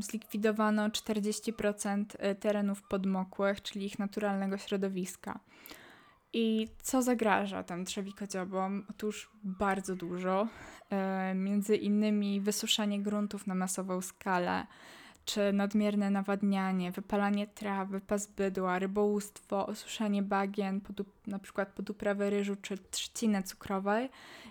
zlikwidowano 0.00 0.88
40% 0.88 2.04
e, 2.18 2.34
terenów 2.34 2.82
podmokłych, 2.82 3.62
czyli 3.62 3.86
ich 3.86 3.98
naturalnego 3.98 4.58
środowiska. 4.58 5.40
I 6.32 6.68
co 6.82 7.02
zagraża 7.02 7.62
tym 7.62 7.84
trzewikodziobom? 7.84 8.84
Otóż 8.90 9.30
bardzo 9.42 9.96
dużo. 9.96 10.48
Między 11.34 11.76
innymi 11.76 12.40
wysuszanie 12.40 13.02
gruntów 13.02 13.46
na 13.46 13.54
masową 13.54 14.00
skalę, 14.00 14.66
czy 15.24 15.52
nadmierne 15.52 16.10
nawadnianie, 16.10 16.92
wypalanie 16.92 17.46
traw, 17.46 17.88
wypas 17.88 18.26
bydła, 18.26 18.78
rybołówstwo, 18.78 19.66
osuszanie 19.66 20.22
bagien, 20.22 20.80
pod, 20.80 20.96
na 21.26 21.38
przykład 21.38 21.68
pod 21.68 21.90
uprawę 21.90 22.30
ryżu 22.30 22.56
czy 22.62 22.78
trzciny 22.78 23.42
cukrowej. 23.42 24.10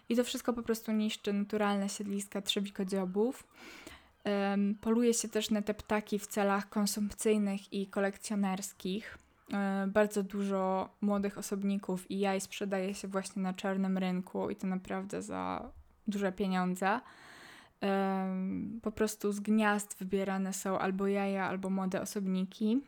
I 0.09 0.15
to 0.15 0.23
wszystko 0.23 0.53
po 0.53 0.63
prostu 0.63 0.91
niszczy 0.91 1.33
naturalne 1.33 1.89
siedliska 1.89 2.41
trzewikodziobów. 2.41 3.47
Poluje 4.82 5.13
się 5.13 5.29
też 5.29 5.49
na 5.49 5.62
te 5.62 5.73
ptaki 5.73 6.19
w 6.19 6.27
celach 6.27 6.69
konsumpcyjnych 6.69 7.73
i 7.73 7.88
kolekcjonerskich. 7.88 9.17
Um, 9.53 9.91
bardzo 9.91 10.23
dużo 10.23 10.89
młodych 11.01 11.38
osobników 11.38 12.12
i 12.12 12.19
jaj 12.19 12.41
sprzedaje 12.41 12.93
się 12.93 13.08
właśnie 13.08 13.41
na 13.41 13.53
czarnym 13.53 13.97
rynku 13.97 14.49
i 14.49 14.55
to 14.55 14.67
naprawdę 14.67 15.21
za 15.21 15.71
duże 16.08 16.32
pieniądze. 16.32 16.99
Po 18.82 18.91
prostu 18.91 19.32
z 19.32 19.39
gniazd 19.39 19.95
wybierane 19.99 20.53
są 20.53 20.79
albo 20.79 21.08
jaja, 21.08 21.45
albo 21.45 21.69
młode 21.69 22.01
osobniki. 22.01 22.82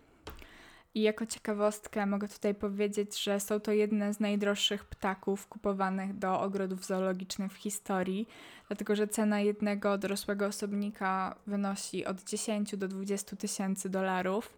I 0.95 1.01
jako 1.01 1.25
ciekawostkę 1.25 2.05
mogę 2.05 2.27
tutaj 2.27 2.55
powiedzieć, 2.55 3.23
że 3.23 3.39
są 3.39 3.59
to 3.59 3.71
jedne 3.71 4.13
z 4.13 4.19
najdroższych 4.19 4.85
ptaków 4.85 5.47
kupowanych 5.47 6.17
do 6.17 6.41
ogrodów 6.41 6.85
zoologicznych 6.85 7.51
w 7.53 7.55
historii, 7.55 8.27
dlatego 8.67 8.95
że 8.95 9.07
cena 9.07 9.39
jednego 9.39 9.97
dorosłego 9.97 10.45
osobnika 10.45 11.35
wynosi 11.47 12.05
od 12.05 12.23
10 12.23 12.75
do 12.75 12.87
20 12.87 13.35
tysięcy 13.35 13.89
dolarów, 13.89 14.57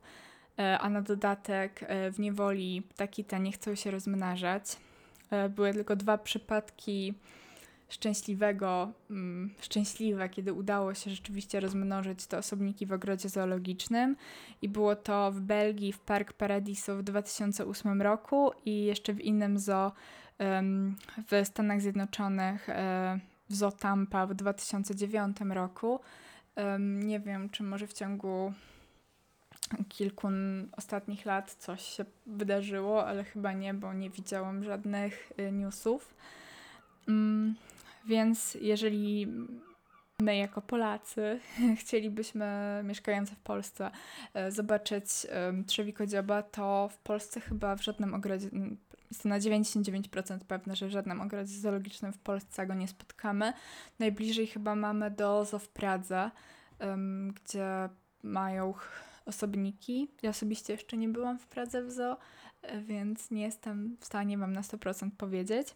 e, 0.59 0.79
a 0.79 0.89
na 0.89 1.01
dodatek 1.01 1.83
e, 1.87 2.11
w 2.11 2.19
niewoli 2.19 2.81
ptaki 2.81 3.25
te 3.25 3.39
nie 3.39 3.51
chcą 3.51 3.75
się 3.75 3.91
rozmnażać. 3.91 4.77
E, 5.31 5.49
były 5.49 5.73
tylko 5.73 5.95
dwa 5.95 6.17
przypadki 6.17 7.13
szczęśliwego, 7.93 8.91
mm, 9.09 9.53
szczęśliwe, 9.61 10.29
kiedy 10.29 10.53
udało 10.53 10.93
się 10.93 11.11
rzeczywiście 11.11 11.59
rozmnożyć 11.59 12.25
te 12.25 12.37
osobniki 12.37 12.85
w 12.85 12.93
ogrodzie 12.93 13.29
zoologicznym. 13.29 14.15
I 14.61 14.69
było 14.69 14.95
to 14.95 15.31
w 15.31 15.41
Belgii, 15.41 15.93
w 15.93 15.99
Park 15.99 16.33
Paradiso 16.33 16.97
w 16.97 17.03
2008 17.03 18.01
roku 18.01 18.51
i 18.65 18.83
jeszcze 18.83 19.13
w 19.13 19.21
innym 19.21 19.59
zoo 19.59 19.91
um, 20.39 20.95
w 21.31 21.47
Stanach 21.47 21.81
Zjednoczonych, 21.81 22.67
um, 22.67 23.19
w 23.49 23.55
Zoo 23.55 23.71
Tampa 23.71 24.27
w 24.27 24.33
2009 24.33 25.37
roku. 25.49 25.99
Nie 26.79 27.19
wiem, 27.19 27.49
czy 27.49 27.63
może 27.63 27.87
w 27.87 27.93
ciągu 27.93 28.53
kilku 29.89 30.27
ostatnich 30.71 31.25
lat 31.25 31.53
coś 31.53 31.81
się 31.81 32.05
wydarzyło, 32.25 33.07
ale 33.07 33.23
chyba 33.23 33.53
nie, 33.53 33.73
bo 33.73 33.93
nie 33.93 34.09
widziałam 34.09 34.63
żadnych 34.63 35.31
y, 35.39 35.51
newsów. 35.51 36.13
Więc 38.05 38.57
jeżeli 38.61 39.27
my 40.19 40.37
jako 40.37 40.61
Polacy 40.61 41.39
chcielibyśmy, 41.79 42.45
mieszkający 42.83 43.35
w 43.35 43.39
Polsce, 43.39 43.91
e, 44.33 44.51
zobaczyć 44.51 45.05
trzewikodzioba, 45.67 46.41
to 46.41 46.89
w 46.93 46.97
Polsce 46.97 47.41
chyba 47.41 47.75
w 47.75 47.83
żadnym 47.83 48.13
ogrodzie, 48.13 48.49
jestem 49.11 49.29
na 49.29 49.39
99% 49.39 50.39
pewna, 50.39 50.75
że 50.75 50.87
w 50.87 50.91
żadnym 50.91 51.21
ogrodzie 51.21 51.53
zoologicznym 51.53 52.13
w 52.13 52.17
Polsce 52.17 52.67
go 52.67 52.73
nie 52.73 52.87
spotkamy. 52.87 53.53
Najbliżej 53.99 54.47
chyba 54.47 54.75
mamy 54.75 55.11
do 55.11 55.45
Zoo 55.45 55.59
w 55.59 55.69
Pradze, 55.69 56.31
gdzie 57.35 57.89
mają 58.23 58.73
osobniki. 59.25 60.07
Ja 60.21 60.29
osobiście 60.29 60.73
jeszcze 60.73 60.97
nie 60.97 61.09
byłam 61.09 61.39
w 61.39 61.47
Pradze 61.47 61.83
w 61.83 61.91
zoo, 61.91 62.17
e, 62.61 62.81
więc 62.81 63.31
nie 63.31 63.41
jestem 63.41 63.97
w 63.99 64.05
stanie 64.05 64.37
Wam 64.37 64.53
na 64.53 64.61
100% 64.61 65.09
powiedzieć. 65.17 65.75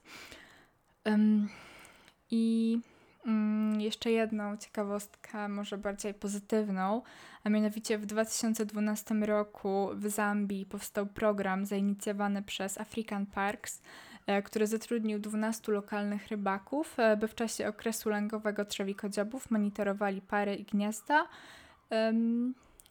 I 2.31 2.79
mm, 3.25 3.81
jeszcze 3.81 4.11
jedną 4.11 4.57
ciekawostkę, 4.57 5.47
może 5.47 5.77
bardziej 5.77 6.13
pozytywną, 6.13 7.01
a 7.43 7.49
mianowicie 7.49 7.97
w 7.97 8.05
2012 8.05 9.15
roku 9.15 9.89
w 9.93 10.07
Zambii 10.07 10.65
powstał 10.65 11.05
program 11.05 11.65
zainicjowany 11.65 12.43
przez 12.43 12.77
African 12.77 13.25
Parks, 13.25 13.81
e, 14.27 14.41
który 14.41 14.67
zatrudnił 14.67 15.19
12 15.19 15.71
lokalnych 15.71 16.27
rybaków, 16.27 16.99
e, 16.99 17.17
by 17.17 17.27
w 17.27 17.35
czasie 17.35 17.67
okresu 17.67 18.09
lęgowego 18.09 18.65
trzewikodziobów 18.65 19.51
monitorowali 19.51 20.21
pary 20.21 20.55
i 20.55 20.63
gniazda, 20.63 21.27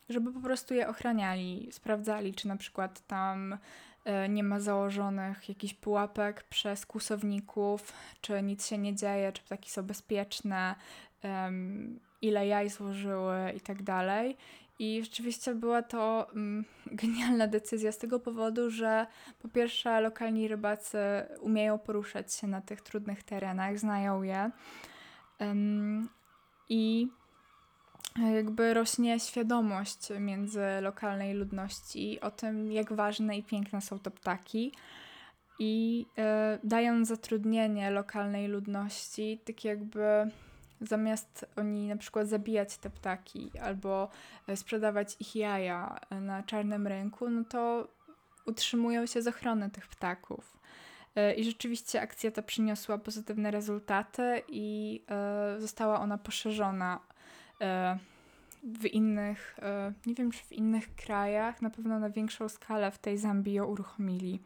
żeby 0.08 0.32
po 0.32 0.40
prostu 0.40 0.74
je 0.74 0.88
ochraniali, 0.88 1.68
sprawdzali, 1.72 2.34
czy 2.34 2.48
na 2.48 2.56
przykład 2.56 3.06
tam 3.06 3.58
nie 4.28 4.44
ma 4.44 4.60
założonych 4.60 5.48
jakichś 5.48 5.74
pułapek 5.74 6.42
przez 6.42 6.86
kłusowników, 6.86 7.92
czy 8.20 8.42
nic 8.42 8.66
się 8.66 8.78
nie 8.78 8.94
dzieje, 8.94 9.32
czy 9.32 9.42
ptaki 9.42 9.70
są 9.70 9.82
bezpieczne, 9.82 10.74
ile 12.22 12.46
jaj 12.46 12.70
złożyły 12.70 13.52
i 13.56 13.60
tak 13.60 13.82
dalej. 13.82 14.36
I 14.78 15.04
rzeczywiście 15.04 15.54
była 15.54 15.82
to 15.82 16.26
um, 16.34 16.64
genialna 17.02 17.46
decyzja 17.46 17.92
z 17.92 17.98
tego 17.98 18.20
powodu, 18.20 18.70
że 18.70 19.06
po 19.38 19.48
pierwsze 19.48 20.00
lokalni 20.00 20.48
rybacy 20.48 20.98
umieją 21.40 21.78
poruszać 21.78 22.34
się 22.34 22.46
na 22.46 22.60
tych 22.60 22.80
trudnych 22.80 23.22
terenach, 23.22 23.78
znają 23.78 24.22
je. 24.22 24.50
I 26.68 27.08
jakby 28.34 28.74
rośnie 28.74 29.20
świadomość 29.20 30.08
między 30.20 30.64
lokalnej 30.80 31.34
ludności 31.34 32.20
o 32.20 32.30
tym, 32.30 32.72
jak 32.72 32.92
ważne 32.92 33.38
i 33.38 33.42
piękne 33.42 33.80
są 33.80 33.98
to 33.98 34.10
ptaki. 34.10 34.72
I 35.58 36.06
y, 36.18 36.22
dając 36.64 37.08
zatrudnienie 37.08 37.90
lokalnej 37.90 38.48
ludności, 38.48 39.40
tak 39.44 39.64
jakby 39.64 40.30
zamiast 40.80 41.46
oni 41.56 41.88
na 41.88 41.96
przykład 41.96 42.28
zabijać 42.28 42.76
te 42.76 42.90
ptaki 42.90 43.50
albo 43.62 44.08
e, 44.48 44.56
sprzedawać 44.56 45.16
ich 45.20 45.36
jaja 45.36 46.00
na 46.10 46.42
czarnym 46.42 46.86
rynku, 46.86 47.30
no 47.30 47.44
to 47.44 47.88
utrzymują 48.46 49.06
się 49.06 49.22
z 49.22 49.26
ochrony 49.26 49.70
tych 49.70 49.88
ptaków. 49.88 50.58
E, 51.16 51.34
I 51.34 51.44
rzeczywiście 51.44 52.00
akcja 52.00 52.30
ta 52.30 52.42
przyniosła 52.42 52.98
pozytywne 52.98 53.50
rezultaty 53.50 54.42
i 54.48 55.02
została 55.58 56.00
ona 56.00 56.18
poszerzona 56.18 57.00
E, 57.05 57.05
w 58.62 58.86
innych, 58.86 59.56
e, 59.62 59.92
nie 60.06 60.14
wiem 60.14 60.30
czy 60.30 60.44
w 60.44 60.52
innych 60.52 60.94
krajach, 60.94 61.62
na 61.62 61.70
pewno 61.70 61.98
na 61.98 62.10
większą 62.10 62.48
skalę 62.48 62.90
w 62.90 62.98
tej 62.98 63.18
Zambii 63.18 63.54
ją 63.54 63.64
uruchomili. 63.64 64.40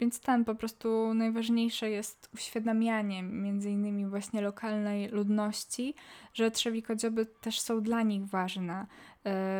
Więc 0.00 0.20
tam 0.20 0.44
po 0.44 0.54
prostu 0.54 1.14
najważniejsze 1.14 1.90
jest 1.90 2.28
uświadamianie 2.34 3.22
między 3.22 3.70
innymi 3.70 4.06
właśnie 4.06 4.40
lokalnej 4.40 5.08
ludności, 5.08 5.94
że 6.34 6.50
trzewikodzioby 6.50 7.26
też 7.26 7.60
są 7.60 7.80
dla 7.80 8.02
nich 8.02 8.26
ważne, 8.26 8.80
e, 8.80 8.86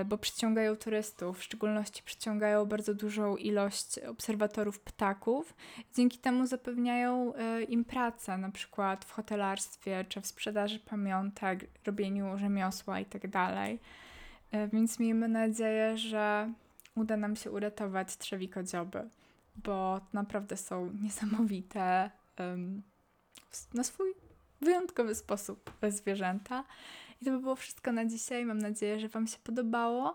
bo 0.05 0.19
przyciągają 0.19 0.77
turystów, 0.77 1.39
w 1.39 1.43
szczególności 1.43 2.03
przyciągają 2.03 2.67
bardzo 2.67 2.95
dużą 2.95 3.37
ilość 3.37 3.99
obserwatorów 3.99 4.81
ptaków. 4.81 5.55
Dzięki 5.95 6.19
temu 6.19 6.47
zapewniają 6.47 7.35
e, 7.35 7.63
im 7.63 7.85
pracę, 7.85 8.39
na 8.39 8.51
przykład 8.51 9.05
w 9.05 9.13
hotelarstwie, 9.13 10.05
czy 10.09 10.21
w 10.21 10.27
sprzedaży 10.27 10.79
pamiątek, 10.79 11.67
robieniu 11.87 12.39
rzemiosła 12.39 12.99
itd. 12.99 13.29
Tak 13.31 13.71
e, 14.51 14.69
więc 14.69 14.99
miejmy 14.99 15.29
nadzieję, 15.29 15.99
że 15.99 16.53
uda 16.95 17.17
nam 17.17 17.37
się 17.37 17.51
uratować 17.51 18.17
trzewikodzioby 18.17 19.09
bo 19.65 20.01
naprawdę 20.13 20.57
są 20.57 20.93
niesamowite 21.03 22.11
na 23.75 23.85
swój 23.85 24.15
wyjątkowy 24.61 25.15
sposób 25.15 25.73
zwierzęta. 25.89 26.65
I 27.23 27.25
to 27.25 27.31
by 27.31 27.41
było 27.41 27.57
wszystko 27.57 27.93
na 27.93 28.05
dzisiaj. 28.05 28.45
Mam 28.45 28.59
nadzieję, 28.59 29.01
że 29.01 29.09
Wam 29.09 29.27
się 29.27 29.39
podobało. 29.45 30.15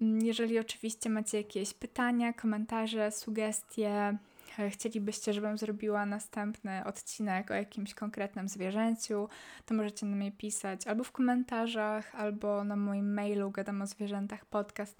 Mm, 0.00 0.26
jeżeli 0.26 0.58
oczywiście 0.58 1.10
macie 1.10 1.38
jakieś 1.38 1.74
pytania, 1.74 2.32
komentarze, 2.32 3.10
sugestie, 3.10 4.18
e, 4.58 4.70
chcielibyście, 4.70 5.32
żebym 5.32 5.58
zrobiła 5.58 6.06
następny 6.06 6.84
odcinek 6.84 7.50
o 7.50 7.54
jakimś 7.54 7.94
konkretnym 7.94 8.48
zwierzęciu, 8.48 9.28
to 9.66 9.74
możecie 9.74 10.06
na 10.06 10.16
mnie 10.16 10.32
pisać 10.32 10.86
albo 10.86 11.04
w 11.04 11.12
komentarzach, 11.12 12.14
albo 12.14 12.64
na 12.64 12.76
moim 12.76 13.14
mailu 13.14 13.50
gadam 13.50 13.82
o 13.82 13.86
zwierzętach 13.86 14.44
podcast 14.44 14.98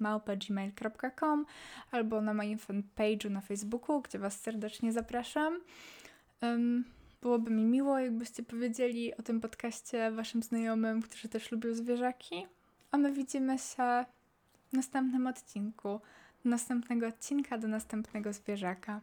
albo 1.90 2.20
na 2.20 2.35
moim 2.35 2.59
fanpage'u 2.59 3.31
na 3.31 3.40
Facebooku, 3.40 4.03
gdzie 4.03 4.18
Was 4.18 4.40
serdecznie 4.40 4.92
zapraszam. 4.92 5.61
Um, 6.42 6.85
byłoby 7.24 7.50
mi 7.50 7.64
miło, 7.64 7.98
jakbyście 7.98 8.42
powiedzieli 8.42 9.16
o 9.16 9.22
tym 9.22 9.40
podcaście 9.40 10.10
Waszym 10.10 10.42
znajomym, 10.42 11.02
którzy 11.02 11.28
też 11.28 11.52
lubią 11.52 11.74
zwierzaki. 11.74 12.46
A 12.90 12.98
my 12.98 13.12
widzimy 13.12 13.58
się 13.58 14.04
w 14.68 14.72
następnym 14.72 15.26
odcinku. 15.26 16.00
Do 16.44 16.50
następnego 16.50 17.06
odcinka, 17.06 17.58
do 17.58 17.68
następnego 17.68 18.32
zwierzaka. 18.32 19.00